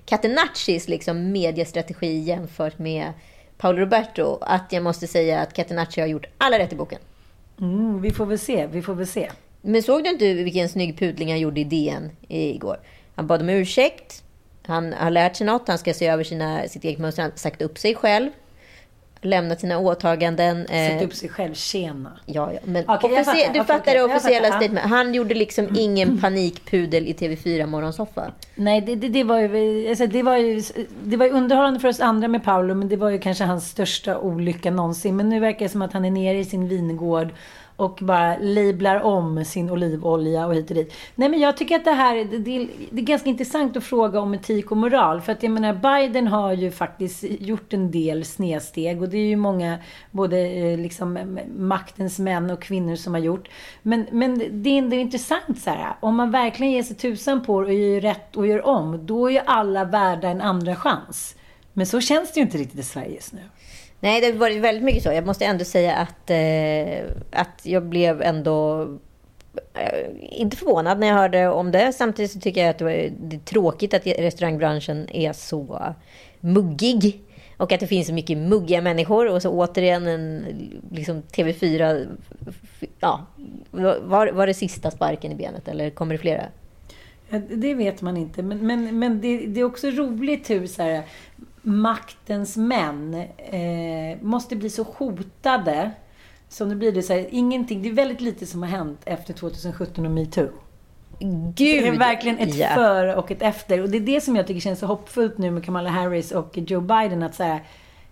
Catenaccis 0.05 0.89
liksom 0.89 1.33
mediestrategi 1.33 2.19
jämfört 2.19 2.79
med 2.79 3.13
Paolo 3.59 3.79
Roberto. 3.79 4.39
Att 4.41 4.73
jag 4.73 4.83
måste 4.83 5.07
säga 5.07 5.41
att 5.41 5.53
Catenacci 5.53 6.01
har 6.01 6.09
gjort 6.09 6.27
alla 6.39 6.59
rätt 6.59 6.73
i 6.73 6.77
boken. 6.77 6.99
Mm, 7.61 8.03
vi 8.03 8.11
får 8.11 8.27
väl 8.27 8.39
se, 8.39 8.67
vi 8.67 8.83
får 8.83 8.95
väl 8.95 9.07
se. 9.07 9.31
Men 9.61 9.83
såg 9.83 10.05
du 10.05 10.11
inte 10.11 10.35
vilken 10.35 10.69
snygg 10.69 10.99
pudling 10.99 11.29
han 11.29 11.41
gjorde 11.41 11.61
i 11.61 11.65
DN 11.65 12.11
igår? 12.29 12.81
Han 13.15 13.27
bad 13.27 13.41
om 13.41 13.49
ursäkt. 13.49 14.23
Han 14.67 14.93
har 14.93 15.11
lärt 15.11 15.37
sig 15.37 15.47
något. 15.47 15.69
Han 15.69 15.79
ska 15.79 15.95
se 15.95 16.07
över 16.07 16.25
sina, 16.25 16.69
sitt 16.69 16.85
eget 16.85 16.99
mönster. 16.99 17.23
Han 17.23 17.31
har 17.31 17.39
sagt 17.39 17.63
upp 17.63 17.79
sig 17.79 17.95
själv. 17.95 18.31
Lämnat 19.21 19.61
sina 19.61 19.79
åtaganden. 19.79 20.67
Sätta 20.67 20.95
eh, 20.95 21.03
upp 21.03 21.15
sig 21.15 21.29
själv, 21.29 21.55
tjena. 21.55 22.19
Ja, 22.27 22.53
ja. 22.53 22.59
Men 22.65 22.85
officie- 22.85 23.25
fattar. 23.25 23.35
du 23.35 23.61
Okej, 23.61 23.65
fattar 23.65 23.95
det 23.95 24.03
officiella 24.03 24.49
fattar, 24.49 24.61
statement. 24.61 24.87
Han 24.87 25.15
gjorde 25.15 25.35
liksom 25.35 25.69
ingen 25.77 26.21
panikpudel 26.21 27.07
i 27.07 27.13
TV4 27.13 27.67
morgonsoffa. 27.67 28.33
Nej, 28.55 28.81
det, 28.81 28.95
det, 28.95 29.09
det, 29.09 29.25
var 29.25 29.39
ju, 29.39 29.89
alltså, 29.89 30.07
det, 30.07 30.23
var 30.23 30.37
ju, 30.37 30.63
det 31.05 31.17
var 31.17 31.27
ju 31.27 31.33
underhållande 31.33 31.81
för 31.81 31.89
oss 31.89 32.01
andra 32.01 32.29
med 32.29 32.45
Paolo, 32.45 32.75
men 32.75 32.89
det 32.89 32.97
var 32.97 33.11
ju 33.11 33.19
kanske 33.19 33.45
hans 33.45 33.69
största 33.69 34.19
olycka 34.19 34.71
någonsin. 34.71 35.17
Men 35.17 35.29
nu 35.29 35.41
verkar 35.41 35.59
det 35.59 35.69
som 35.69 35.83
att 35.83 35.93
han 35.93 36.05
är 36.05 36.11
nere 36.11 36.39
i 36.39 36.45
sin 36.45 36.69
vingård 36.69 37.29
och 37.79 37.99
bara 38.03 38.37
lablar 38.39 39.01
om 39.01 39.45
sin 39.45 39.71
olivolja 39.71 40.47
och 40.47 40.55
hit 40.55 40.71
och 40.71 40.77
dit. 40.77 40.93
Nej, 41.15 41.29
men 41.29 41.41
jag 41.41 41.57
tycker 41.57 41.77
att 41.77 41.85
det 41.85 41.91
här 41.91 42.25
det, 42.25 42.39
det, 42.39 42.69
det 42.91 43.01
är 43.01 43.05
ganska 43.05 43.29
intressant 43.29 43.77
att 43.77 43.85
fråga 43.85 44.21
om 44.21 44.35
etik 44.35 44.71
och 44.71 44.77
moral. 44.77 45.21
För 45.21 45.33
att 45.33 45.43
jag 45.43 45.53
menar, 45.53 45.73
Biden 45.75 46.27
har 46.27 46.53
ju 46.53 46.71
faktiskt 46.71 47.25
gjort 47.41 47.73
en 47.73 47.91
del 47.91 48.25
snedsteg 48.25 49.03
och 49.03 49.09
det 49.09 49.19
är 49.19 49.27
ju 49.27 49.37
många, 49.37 49.79
både 50.11 50.39
eh, 50.39 50.79
liksom 50.79 51.39
maktens 51.57 52.19
män 52.19 52.51
och 52.51 52.63
kvinnor 52.63 52.97
som 52.97 53.15
har 53.15 53.21
gjort. 53.21 53.49
Men, 53.83 54.07
men 54.13 54.63
det 54.63 54.71
är 54.71 54.79
ändå 54.79 54.97
intressant 54.97 55.61
så 55.61 55.71
här, 55.71 55.95
om 56.01 56.17
man 56.17 56.31
verkligen 56.31 56.73
ger 56.73 56.83
sig 56.83 56.97
tusan 56.97 57.45
på 57.45 57.61
det 57.61 57.67
och 57.67 57.75
gör 57.75 58.01
rätt 58.01 58.37
och 58.37 58.47
gör 58.47 58.67
om, 58.67 59.07
då 59.07 59.27
är 59.27 59.33
ju 59.33 59.41
alla 59.47 59.85
värda 59.85 60.29
en 60.29 60.41
andra 60.41 60.77
chans. 60.77 61.35
Men 61.73 61.87
så 61.87 62.01
känns 62.01 62.33
det 62.33 62.41
ju 62.41 62.47
inte 62.47 62.59
riktigt 62.59 62.81
i 62.81 62.83
Sverige 62.83 63.15
just 63.15 63.33
nu. 63.33 63.41
Nej, 64.01 64.21
det 64.21 64.27
har 64.27 64.35
varit 64.35 64.61
väldigt 64.61 64.85
mycket 64.85 65.03
så. 65.03 65.13
Jag 65.13 65.27
måste 65.27 65.45
ändå 65.45 65.65
säga 65.65 65.97
att, 65.97 66.31
eh, 66.31 67.11
att 67.31 67.61
jag 67.63 67.83
blev 67.83 68.23
ändå 68.23 68.83
eh, 69.75 70.07
inte 70.21 70.57
förvånad 70.57 71.01
när 71.01 71.07
jag 71.07 71.15
hörde 71.15 71.49
om 71.49 71.71
det. 71.71 71.93
Samtidigt 71.93 72.31
så 72.31 72.41
tycker 72.41 72.61
jag 72.61 72.71
att 72.71 72.79
det, 72.79 72.85
var, 72.85 73.11
det 73.21 73.37
är 73.37 73.41
tråkigt 73.41 73.95
att 73.95 74.07
restaurangbranschen 74.07 75.09
är 75.11 75.33
så 75.33 75.95
muggig. 76.41 77.23
Och 77.57 77.73
att 77.73 77.81
det 77.81 77.87
finns 77.87 78.07
så 78.07 78.13
mycket 78.13 78.39
muggiga 78.39 78.81
människor 78.81 79.29
och 79.29 79.43
så 79.43 79.51
återigen 79.51 80.07
en 80.07 80.45
liksom, 80.91 81.23
TV4... 81.23 82.07
Ja, 83.01 83.27
var, 83.71 84.33
var 84.33 84.47
det 84.47 84.55
sista 84.55 84.91
sparken 84.91 85.33
i 85.33 85.35
benet 85.35 85.69
eller 85.69 85.91
kommer 85.91 86.15
det 86.15 86.19
flera? 86.19 86.45
Ja, 87.29 87.39
det 87.51 87.75
vet 87.75 88.03
man 88.03 88.17
inte. 88.17 88.43
Men, 88.43 88.67
men, 88.67 88.99
men 88.99 89.21
det, 89.21 89.47
det 89.47 89.61
är 89.61 89.65
också 89.65 89.91
roligt 89.91 90.51
hur 90.51 90.67
så 90.67 90.83
här, 90.83 91.03
maktens 91.63 92.57
män 92.57 93.15
eh, 93.37 94.23
måste 94.23 94.57
bli 94.57 94.71
så 94.71 94.83
hotade. 94.83 95.91
Så 96.49 96.65
nu 96.65 96.75
blir 96.75 96.93
det 96.93 97.03
så 97.03 97.13
här, 97.13 97.27
ingenting. 97.31 97.83
Det 97.83 97.89
är 97.89 97.93
väldigt 97.93 98.21
lite 98.21 98.47
som 98.47 98.63
har 98.63 98.69
hänt 98.69 99.01
efter 99.05 99.35
2017 99.35 100.07
och 100.07 100.13
metoo. 100.13 100.49
Gud! 101.21 101.55
Det 101.57 101.89
är 101.89 101.99
verkligen 101.99 102.39
ett 102.39 102.55
ja. 102.55 102.69
före 102.69 103.17
och 103.17 103.31
ett 103.31 103.43
efter. 103.43 103.83
Och 103.83 103.89
det 103.89 103.97
är 103.97 104.01
det 104.01 104.21
som 104.21 104.37
jag 104.37 104.47
tycker 104.47 104.61
känns 104.61 104.79
så 104.79 104.87
hoppfullt 104.87 105.39
nu 105.39 105.51
med 105.51 105.65
Kamala 105.65 105.91
Harris 105.91 106.33
och 106.33 106.59
Joe 106.59 106.81
Biden. 106.81 107.23
Att 107.23 107.35
säga 107.35 107.61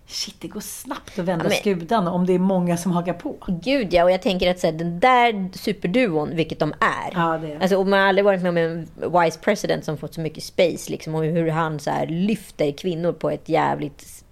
Shit, 0.09 0.35
det 0.39 0.47
går 0.47 0.59
snabbt 0.59 1.19
att 1.19 1.25
vända 1.25 1.45
Ja, 1.45 1.49
men- 1.49 1.57
skutan 1.57 2.07
om 2.07 2.25
det 2.25 2.33
är 2.33 2.39
många 2.39 2.77
som 2.77 2.91
hakar 2.91 3.13
på. 3.13 3.35
Gud 3.47 3.93
ja, 3.93 4.03
och 4.03 4.11
jag 4.11 4.21
tänker 4.21 4.51
att 4.51 4.59
så 4.59 4.67
här, 4.67 4.73
den 4.73 4.99
där 4.99 5.57
superduon, 5.57 6.35
vilket 6.35 6.59
de 6.59 6.73
är. 6.79 7.11
Ja, 7.13 7.37
det 7.37 7.51
är. 7.51 7.59
Alltså, 7.59 7.77
och 7.77 7.87
man 7.87 7.99
har 7.99 8.07
aldrig 8.07 8.25
varit 8.25 8.41
med 8.41 8.49
om 8.49 8.57
en 8.57 8.87
vice 9.23 9.39
president 9.39 9.85
som 9.85 9.97
fått 9.97 10.13
så 10.13 10.21
mycket 10.21 10.43
space. 10.43 10.91
Liksom, 10.91 11.15
och 11.15 11.23
hur 11.23 11.49
han 11.49 11.79
så 11.79 11.89
här, 11.89 12.07
lyfter 12.07 12.71
kvinnor 12.71 13.11
på 13.13 13.29
ett 13.29 13.49
jävligt... 13.49 14.23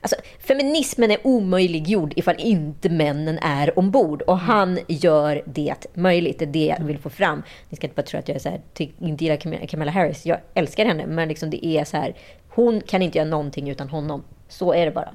Alltså, 0.00 0.16
feminismen 0.38 1.10
är 1.10 1.18
omöjliggjord 1.26 2.12
ifall 2.16 2.36
inte 2.38 2.88
männen 2.88 3.38
är 3.38 3.78
ombord. 3.78 4.22
Och 4.22 4.38
han 4.38 4.78
gör 4.88 5.42
det 5.46 5.86
möjligt. 5.94 6.38
Det 6.38 6.44
är 6.44 6.46
det 6.46 6.66
jag 6.78 6.84
vill 6.84 6.98
få 6.98 7.10
fram. 7.10 7.42
Ni 7.68 7.76
ska 7.76 7.86
inte 7.86 7.96
bara 7.96 8.06
tro 8.06 8.18
att 8.18 8.28
jag 8.28 8.34
är 8.34 8.40
så 8.40 8.48
här, 8.48 8.60
inte 8.98 9.24
gillar 9.24 9.66
Kamala 9.66 9.90
Harris. 9.90 10.26
Jag 10.26 10.38
älskar 10.54 10.86
henne. 10.86 11.06
Men 11.06 11.28
liksom 11.28 11.50
det 11.50 11.66
är 11.66 11.84
så 11.84 11.96
här, 11.96 12.14
hon 12.48 12.80
kan 12.80 13.02
inte 13.02 13.18
göra 13.18 13.28
någonting 13.28 13.70
utan 13.70 13.88
honom. 13.88 14.24
Så 14.48 14.74
är 14.74 14.84
det 14.86 14.92
bara. 14.92 15.08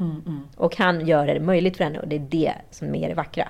Och 0.58 0.76
han 0.78 1.08
gör 1.08 1.28
det 1.28 1.39
möjligt 1.39 1.78
för 1.78 1.84
henne 1.84 2.00
och 2.00 2.08
det 2.08 2.15
är 2.15 2.28
det 2.30 2.54
som 2.70 2.96
är 2.96 3.10
det 3.10 3.15
vackra. 3.15 3.50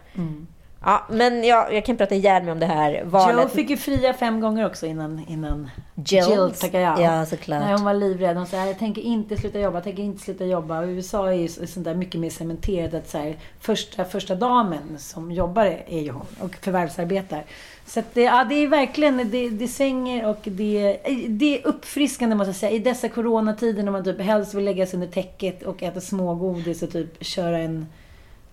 Ja, 0.86 1.06
men 1.10 1.44
jag, 1.44 1.74
jag 1.74 1.86
kan 1.86 1.98
prata 1.98 2.16
ihjäl 2.16 2.44
mig 2.44 2.52
om 2.52 2.60
det 2.60 2.66
här 2.66 3.04
valet. 3.06 3.44
Joe 3.44 3.50
fick 3.50 3.70
ju 3.70 3.78
fria 3.78 4.14
fem 4.14 4.40
gånger 4.40 4.66
också 4.66 4.86
innan, 4.86 5.22
innan 5.28 5.70
Jill. 5.96 6.24
Jill 6.30 6.52
tackade 6.60 6.84
ja. 6.84 7.02
Ja, 7.02 7.26
såklart. 7.26 7.62
Nej, 7.62 7.74
hon 7.74 7.84
var 7.84 7.94
livrädd. 7.94 8.38
Hon 8.38 8.46
sa, 8.48 8.58
jag 8.66 8.80
tänker 8.80 9.02
inte 9.02 9.38
sluta 9.38 9.60
jobba, 9.60 9.78
jag 9.78 9.84
tänker 9.84 10.04
inte 10.04 10.24
sluta 10.24 10.46
jobba. 10.46 10.80
Och 10.80 10.88
USA 10.88 11.28
är 11.28 11.34
ju 11.38 11.48
så- 11.48 11.68
sånt 11.68 11.86
där 11.86 11.96
mycket 11.96 12.22
mer 12.22 12.30
cementerat 12.30 12.94
att 12.94 13.10
så 13.10 13.18
här, 13.18 13.36
första, 13.60 14.06
första 14.06 14.36
damen 14.36 14.98
som 15.00 15.32
jobbar 15.32 15.66
är 15.88 16.00
ju 16.02 16.12
hon 16.12 16.26
och 16.40 16.56
förvärvsarbetar. 16.62 17.44
Så 17.86 18.00
att 18.00 18.14
det, 18.14 18.22
ja, 18.22 18.46
det 18.50 18.56
är 18.56 18.68
verkligen, 18.68 19.30
det, 19.32 19.50
det 19.50 19.68
svänger 19.68 20.30
och 20.30 20.40
det, 20.44 20.98
det 21.28 21.60
är 21.62 21.68
uppfriskande 21.68 22.36
måste 22.36 22.50
jag 22.50 22.56
säga. 22.56 22.72
I 22.72 22.80
dessa 22.80 23.10
coronatider 23.10 23.84
när 23.84 23.92
man 23.92 24.04
typ 24.04 24.22
helst 24.22 24.54
vill 24.54 24.66
lägga 24.66 24.86
sig 24.86 24.98
under 24.98 25.08
täcket 25.08 25.64
och 25.64 25.84
äta 25.84 26.02
smågodis 26.02 26.84
och 26.84 26.92
typ 26.92 27.24
köra 27.26 27.58
en 27.58 27.86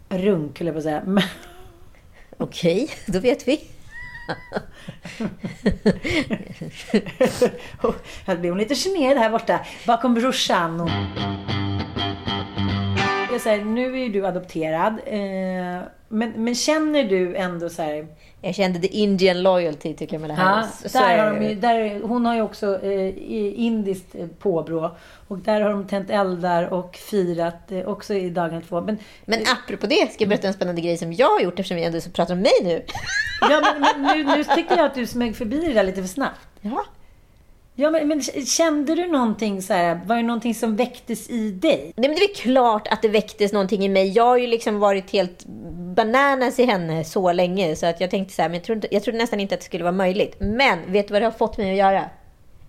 runk, 0.09 0.59
höll 0.59 0.67
jag 0.67 0.75
på 0.75 0.79
att 0.79 0.85
säga. 0.85 1.03
Okej, 2.39 2.83
Okej, 2.83 2.91
då 3.07 3.21
vet 3.21 3.49
vi. 3.49 3.61
Jag 8.27 8.41
blev 8.41 8.57
lite 8.57 8.75
generad 8.75 9.19
här 9.19 9.31
borta 9.31 9.61
bakom 9.87 10.15
brorsan. 10.15 10.81
Och... 10.81 10.89
Jag 13.33 13.41
säger, 13.41 13.65
nu 13.65 13.93
är 13.95 13.99
ju 13.99 14.09
du 14.09 14.27
adopterad. 14.27 15.01
Eh, 15.07 15.83
men, 16.09 16.45
men 16.45 16.55
känner 16.55 17.05
du 17.05 17.37
ändå 17.37 17.69
så 17.69 17.83
här... 17.83 18.07
Jag 18.41 18.55
kände 18.55 18.79
the 18.79 18.87
Indian 18.87 19.43
loyalty 19.43 19.95
till 19.95 20.09
Kamala 20.09 20.35
Ja, 20.35 20.41
Harris. 20.41 20.93
Så 20.93 20.99
där 20.99 21.19
är 21.19 21.25
har 21.25 21.33
det. 21.33 21.39
de 21.39 21.49
ju, 21.49 21.55
där, 21.55 22.01
hon 22.03 22.27
har 22.27 22.35
ju 22.35 22.43
också 22.43 22.83
eh, 22.83 23.15
indiskt 23.65 24.15
eh, 24.15 24.27
påbrå. 24.27 24.97
Och 25.29 25.39
där 25.39 25.61
har 25.61 25.71
de 25.71 25.87
tänt 25.87 26.11
eldar 26.11 26.73
och 26.73 26.97
firat 26.97 27.73
eh, 27.73 27.89
också 27.89 28.15
i 28.15 28.31
dagarna 28.31 28.61
två. 28.69 28.81
Men, 28.81 28.99
Men 29.25 29.41
apropå 29.41 29.87
det, 29.87 30.13
ska 30.13 30.23
jag 30.23 30.29
berätta 30.29 30.47
en 30.47 30.55
spännande 30.55 30.81
grej 30.81 30.97
som 30.97 31.13
jag 31.13 31.31
har 31.31 31.41
gjort 31.41 31.59
eftersom 31.59 31.77
vi 31.77 31.85
ändå 31.85 32.01
så 32.01 32.11
pratar 32.11 32.35
om 32.35 32.41
mig 32.41 32.53
nu. 32.63 32.83
ja, 33.41 33.61
men, 33.61 33.81
men 33.81 34.03
nu, 34.03 34.25
nu 34.37 34.45
tyckte 34.45 34.75
jag 34.75 34.87
att 34.87 34.95
du 34.95 35.07
smög 35.07 35.37
förbi 35.37 35.61
det 35.61 35.73
där 35.73 35.85
lite 35.85 36.01
för 36.03 36.09
snabbt. 36.09 36.41
Ja. 36.61 36.85
Ja, 37.79 37.91
men, 37.91 38.09
men 38.09 38.23
kände 38.47 38.95
du 38.95 39.07
någonting 39.07 39.63
så 39.63 39.73
här, 39.73 40.01
var 40.05 40.17
det 40.17 40.23
någonting 40.23 40.55
som 40.55 40.77
väcktes 40.77 41.31
i 41.31 41.51
dig? 41.51 41.93
Nej, 41.97 42.09
men 42.09 42.19
det 42.19 42.25
är 42.25 42.35
klart 42.35 42.89
att 42.89 43.03
det 43.03 43.09
väcktes 43.09 43.53
någonting 43.53 43.85
i 43.85 43.89
mig. 43.89 44.09
Jag 44.09 44.25
har 44.25 44.37
ju 44.37 44.47
liksom 44.47 44.79
varit 44.79 45.11
helt 45.11 45.45
bananas 45.97 46.59
i 46.59 46.65
henne 46.65 47.05
så 47.05 47.33
länge 47.33 47.77
så 47.77 47.87
att 47.87 48.01
jag 48.01 48.11
tänkte 48.11 48.35
så 48.35 48.43
här, 48.43 48.49
men 48.49 48.55
jag 48.55 48.65
trodde, 48.65 48.89
jag 48.91 49.03
trodde 49.03 49.19
nästan 49.19 49.41
inte 49.41 49.55
att 49.55 49.61
det 49.61 49.65
skulle 49.65 49.85
vara 49.85 49.93
möjligt. 49.93 50.37
Men 50.41 50.93
vet 50.93 51.09
du 51.09 51.13
vad 51.13 51.23
det 51.23 51.27
har 51.27 51.33
fått 51.33 51.59
mig 51.59 51.71
att 51.71 51.77
göra? 51.77 52.05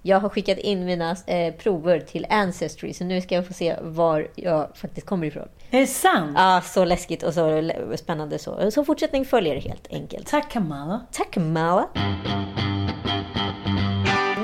Jag 0.01 0.19
har 0.19 0.29
skickat 0.29 0.57
in 0.57 0.85
mina 0.85 1.15
eh, 1.27 1.53
prover 1.53 1.99
till 1.99 2.25
Ancestry 2.29 2.93
så 2.93 3.03
nu 3.03 3.21
ska 3.21 3.35
jag 3.35 3.47
få 3.47 3.53
se 3.53 3.75
var 3.81 4.27
jag 4.35 4.67
faktiskt 4.77 5.07
kommer 5.07 5.27
ifrån. 5.27 5.47
Är 5.71 5.79
det 5.79 5.87
sant? 5.87 6.31
Ja, 6.35 6.61
så 6.65 6.85
läskigt 6.85 7.23
och 7.23 7.33
så 7.33 7.71
spännande 7.95 8.39
så. 8.39 8.71
Så 8.71 8.85
fortsättning 8.85 9.25
följer 9.25 9.61
helt 9.61 9.87
enkelt. 9.91 10.27
Tack 10.27 10.51
Kamala. 10.51 11.01
Tack 11.11 11.37
Mala. 11.37 11.87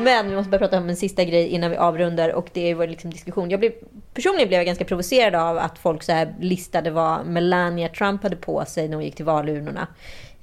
Men 0.04 0.30
vi 0.30 0.36
måste 0.36 0.50
börja 0.50 0.60
prata 0.60 0.78
om 0.78 0.90
en 0.90 0.96
sista 0.96 1.24
grej 1.24 1.48
innan 1.48 1.72
vi 1.72 1.78
avrundar 1.78 2.30
och 2.30 2.50
det 2.54 2.72
är 2.72 2.76
vår 2.76 2.88
liksom 2.88 3.10
diskussion. 3.10 3.50
Jag 3.50 3.60
blev, 3.60 3.72
personligen 4.14 4.48
blev 4.48 4.60
jag 4.60 4.66
ganska 4.66 4.86
provocerad 4.86 5.36
av 5.36 5.58
att 5.58 5.80
folk 5.80 6.04
så 6.04 6.12
här 6.12 6.36
listade 6.40 6.92
vad 6.92 7.26
Melania 7.26 7.90
Trump 7.90 8.24
hade 8.24 8.36
på 8.36 8.66
sig 8.66 8.88
när 8.88 8.96
hon 8.96 9.06
gick 9.06 9.16
till 9.16 9.26
valurnorna. 9.26 9.88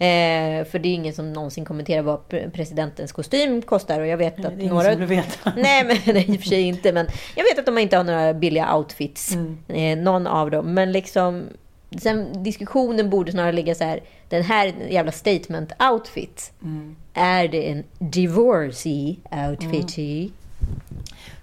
Eh, 0.00 0.64
för 0.64 0.78
det 0.78 0.88
är 0.88 0.94
ingen 0.94 1.14
som 1.14 1.32
någonsin 1.32 1.64
kommenterar 1.64 2.02
vad 2.02 2.18
pre- 2.28 2.50
presidentens 2.50 3.12
kostym 3.12 3.62
kostar 3.62 4.00
och 4.00 4.06
jag 4.06 4.16
vet 4.16 4.44
att 4.44 4.56
några... 4.56 4.90
som 4.90 4.98
vill 4.98 5.08
veta. 5.08 5.52
Nej, 5.56 5.84
men 5.84 6.14
nej, 6.14 6.30
i 6.30 6.36
och 6.36 6.40
för 6.40 6.48
sig 6.48 6.62
inte. 6.62 6.92
Men 6.92 7.06
jag 7.36 7.44
vet 7.44 7.58
att 7.58 7.66
de 7.66 7.78
inte 7.78 7.96
har 7.96 8.04
några 8.04 8.34
billiga 8.34 8.76
outfits. 8.76 9.34
Mm. 9.34 9.58
Eh, 9.68 10.04
någon 10.04 10.26
av 10.26 10.50
dem. 10.50 10.74
Men 10.74 10.92
liksom... 10.92 11.44
Sen, 11.98 12.42
diskussionen 12.42 13.10
borde 13.10 13.32
snarare 13.32 13.52
ligga 13.52 13.74
så 13.74 13.84
här. 13.84 14.00
Den 14.28 14.42
här 14.42 14.74
jävla 14.90 15.12
statement 15.12 15.72
outfit. 15.92 16.52
Mm. 16.62 16.96
Är 17.14 17.48
det 17.48 17.70
en 17.70 17.84
divorcee 17.98 19.16
outfit? 19.48 19.98
Mm. 19.98 20.30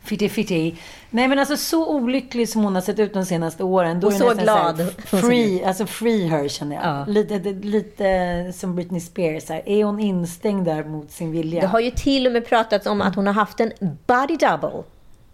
Fitti 0.03 0.29
fitti. 0.29 0.75
Nej 1.09 1.27
men 1.27 1.39
alltså 1.39 1.57
så 1.57 1.87
olycklig 1.95 2.49
som 2.49 2.63
hon 2.63 2.75
har 2.75 2.81
sett 2.81 2.99
ut 2.99 3.13
de 3.13 3.25
senaste 3.25 3.63
åren. 3.63 3.99
Då 3.99 4.07
Och 4.07 4.13
är 4.13 4.17
så 4.17 4.33
glad. 4.33 4.79
här, 4.79 5.21
free, 5.21 5.63
alltså 5.63 5.85
free 5.85 6.27
her 6.27 6.47
känner 6.47 6.75
jag. 6.75 6.85
Ja. 6.85 7.05
Lite, 7.07 7.39
lite 7.53 8.53
som 8.55 8.75
Britney 8.75 9.01
Spears. 9.01 9.49
Här. 9.49 9.61
Är 9.65 9.83
hon 9.83 9.99
instängd 9.99 10.65
där 10.65 10.83
mot 10.83 11.11
sin 11.11 11.31
vilja? 11.31 11.61
Det 11.61 11.67
har 11.67 11.79
ju 11.79 11.91
till 11.91 12.27
och 12.27 12.33
med 12.33 12.45
pratats 12.45 12.85
om 12.87 13.01
att 13.01 13.15
hon 13.15 13.27
har 13.27 13.33
haft 13.33 13.59
en 13.59 13.71
body 14.07 14.37
double 14.37 14.83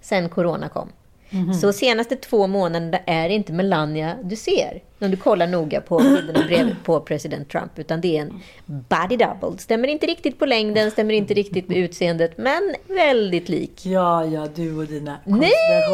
sen 0.01 0.29
corona 0.29 0.69
kom. 0.69 0.89
Mhm. 1.29 1.53
Så 1.53 1.73
senaste 1.73 2.15
två 2.15 2.47
månaderna 2.47 2.97
är 2.97 3.29
det 3.29 3.35
inte 3.35 3.53
Melania 3.53 4.15
du 4.23 4.35
ser. 4.35 4.81
Om 5.03 5.11
du 5.11 5.17
kollar 5.17 5.47
noga 5.47 5.81
på 5.81 5.97
bilderna 5.97 6.43
bredvid 6.47 6.75
på 6.83 6.99
president 6.99 7.49
Trump. 7.49 7.79
Utan 7.79 8.01
det 8.01 8.17
är 8.17 8.21
en 8.21 8.41
body 8.65 9.17
double. 9.17 9.57
Stämmer 9.57 9.87
inte 9.87 10.05
riktigt 10.05 10.39
på 10.39 10.45
längden, 10.45 10.91
stämmer 10.91 11.13
inte 11.13 11.33
riktigt 11.33 11.67
med 11.67 11.77
utseendet. 11.77 12.37
Men 12.37 12.75
väldigt 12.87 13.49
lik. 13.49 13.85
Ja, 13.85 14.25
ja, 14.25 14.47
du 14.55 14.77
och 14.77 14.85
dina 14.85 15.17
Nej, 15.25 15.51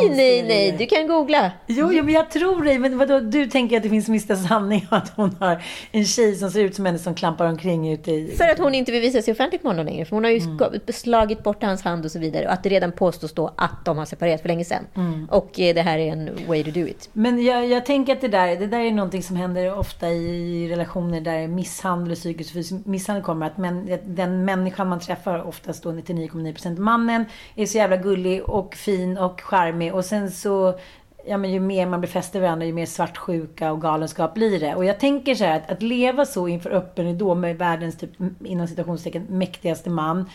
nej, 0.10 0.44
nej. 0.44 0.76
Du 0.78 0.86
kan 0.86 1.08
googla. 1.08 1.52
Jo, 1.68 1.90
jo, 1.94 2.04
men 2.04 2.14
jag 2.14 2.32
tror 2.32 2.64
dig. 2.64 2.80
Men 2.80 2.98
vadå, 2.98 3.20
du 3.20 3.46
tänker 3.46 3.78
att 3.78 3.84
det 3.84 3.90
finns 3.90 4.08
minsta 4.08 4.36
sanning 4.36 4.88
och 4.92 4.98
att 4.98 5.10
hon 5.16 5.36
har 5.40 5.64
en 5.92 6.06
tjej 6.06 6.36
som 6.36 6.52
ser 6.52 6.62
ut 6.62 6.76
som 6.76 6.86
henne 6.86 7.00
som 7.00 7.16
klampar 7.16 7.46
omkring 7.46 7.92
ute 7.94 8.12
i... 8.12 8.36
För 8.38 8.50
att 8.50 8.60
hon 8.60 8.76
inte 8.76 8.92
vill 8.92 9.02
visa 9.02 9.22
sig 9.22 9.32
offentligt 9.32 9.64
med 9.64 9.72
honom 9.72 9.86
längre. 9.86 10.06
För 10.06 10.16
hon 10.16 10.24
har 10.24 10.32
ju 10.32 10.40
ska- 10.40 10.94
slagit 10.94 11.44
bort 11.44 11.64
hans 11.64 11.82
hand 11.84 12.06
och 12.06 12.12
så 12.12 12.20
vidare. 12.20 12.46
Och 12.46 12.54
att 12.54 12.64
det 12.64 12.70
redan 12.70 12.92
påstås 12.92 13.34
då 13.34 13.54
att 13.58 13.86
de 13.86 13.98
har 13.98 14.06
separerat 14.06 14.42
för 14.42 14.48
länge 14.48 14.66
sedan. 14.66 14.84
Och 15.32 15.60
eh, 15.60 15.76
det 15.76 15.82
här 15.82 15.98
är 16.00 16.12
en 16.12 16.30
way 16.48 16.64
to 16.64 16.72
do 16.72 16.88
it. 16.88 17.10
Men 17.14 17.44
jag, 17.44 17.68
jag 17.68 17.86
tänker 17.86 18.14
att 18.14 18.22
det 18.22 18.28
där, 18.28 18.56
det 18.56 18.68
där 18.68 18.80
är 18.80 18.92
någonting 19.00 19.24
som 19.24 19.36
händer 19.36 19.78
ofta 19.78 20.10
i 20.10 20.70
relationer 20.70 21.22
där 21.22 21.48
misshandel 21.48 22.12
och 22.12 22.18
psykisk 22.18 22.54
fysisk 22.54 22.86
misshandel 22.86 23.24
kommer. 23.24 23.46
Att 23.46 23.58
men, 23.58 24.00
den 24.06 24.46
människan 24.46 24.88
man 24.88 25.00
träffar, 25.00 25.44
oftast 25.44 25.84
då 25.84 25.92
99,9% 25.92 26.80
mannen, 26.80 27.26
är 27.56 27.66
så 27.66 27.78
jävla 27.78 27.98
gullig 27.98 28.44
och 28.44 28.76
fin 28.76 29.18
och 29.18 29.42
charmig. 29.42 29.94
Och 29.94 30.06
sen 30.06 30.32
så, 30.32 30.80
ja 31.26 31.38
men 31.38 31.52
ju 31.52 31.60
mer 31.60 31.86
man 31.86 32.02
befäster 32.02 32.42
varandra, 32.42 32.66
ju 32.66 32.74
mer 32.74 32.86
svartsjuka 32.86 33.72
och 33.72 33.82
galenskap 33.82 34.34
blir 34.34 34.60
det. 34.60 34.76
Och 34.76 34.86
jag 34.86 35.00
tänker 35.00 35.36
så 35.36 35.44
här, 35.44 35.58
att, 35.58 35.72
att 35.72 35.82
leva 35.82 36.26
så 36.26 36.48
inför 36.48 36.70
öppen 36.70 37.06
ridå 37.06 37.36
med 37.36 37.58
världens, 37.58 37.98
typ, 37.98 38.12
inom 38.46 38.68
citationstecken, 38.68 39.26
mäktigaste 39.30 39.90
man. 39.90 40.30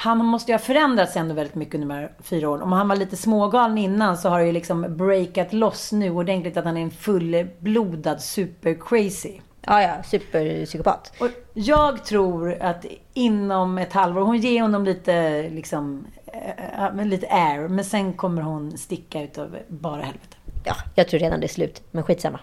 Han 0.00 0.24
måste 0.24 0.52
ju 0.52 0.54
ha 0.54 0.64
förändrats 0.64 1.16
ändå 1.16 1.34
väldigt 1.34 1.54
mycket 1.54 1.74
under 1.74 1.88
de 1.88 1.94
här 1.94 2.12
fyra 2.22 2.48
åren. 2.48 2.62
Om 2.62 2.72
han 2.72 2.88
var 2.88 2.96
lite 2.96 3.16
smågalen 3.16 3.78
innan 3.78 4.18
så 4.18 4.28
har 4.28 4.40
det 4.40 4.46
ju 4.46 4.52
liksom 4.52 4.96
breakat 4.96 5.52
loss 5.52 5.92
nu 5.92 6.10
ordentligt 6.10 6.56
att 6.56 6.64
han 6.64 6.76
är 6.76 6.82
en 6.82 6.90
fullblodad 6.90 8.22
super 8.22 8.76
crazy. 8.80 9.32
Ja, 9.66 9.82
ja. 9.82 10.02
Superpsykopat. 10.02 11.12
Och 11.20 11.28
jag 11.54 12.04
tror 12.04 12.56
att 12.60 12.84
inom 13.14 13.78
ett 13.78 13.92
halvår, 13.92 14.20
hon 14.20 14.38
ger 14.38 14.62
honom 14.62 14.84
lite 14.84 15.42
liksom, 15.48 16.06
äh, 16.96 17.04
lite 17.04 17.26
air. 17.30 17.68
Men 17.68 17.84
sen 17.84 18.12
kommer 18.12 18.42
hon 18.42 18.78
sticka 18.78 19.22
utav 19.22 19.56
bara 19.68 20.02
helvete. 20.02 20.36
Ja, 20.64 20.74
jag 20.94 21.08
tror 21.08 21.20
redan 21.20 21.40
det 21.40 21.46
är 21.46 21.48
slut. 21.48 21.82
Men 21.90 22.04
skitsamma. 22.04 22.40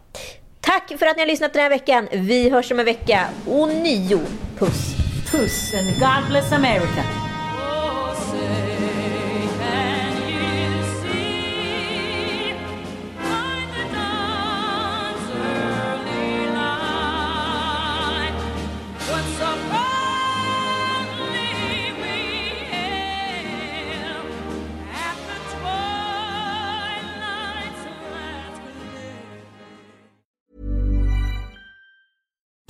Tack 0.60 1.00
för 1.00 1.06
att 1.06 1.16
ni 1.16 1.22
har 1.22 1.28
lyssnat 1.28 1.54
den 1.54 1.62
här 1.62 1.70
veckan. 1.70 2.08
Vi 2.12 2.50
hörs 2.50 2.72
om 2.72 2.80
en 2.80 2.86
vecka. 2.86 3.26
Och 3.48 3.68
nio. 3.68 4.20
Puss. 4.58 4.96
Puss 5.32 5.74
and 5.74 5.88
God 6.00 6.30
bless 6.30 6.52
America. 6.52 7.25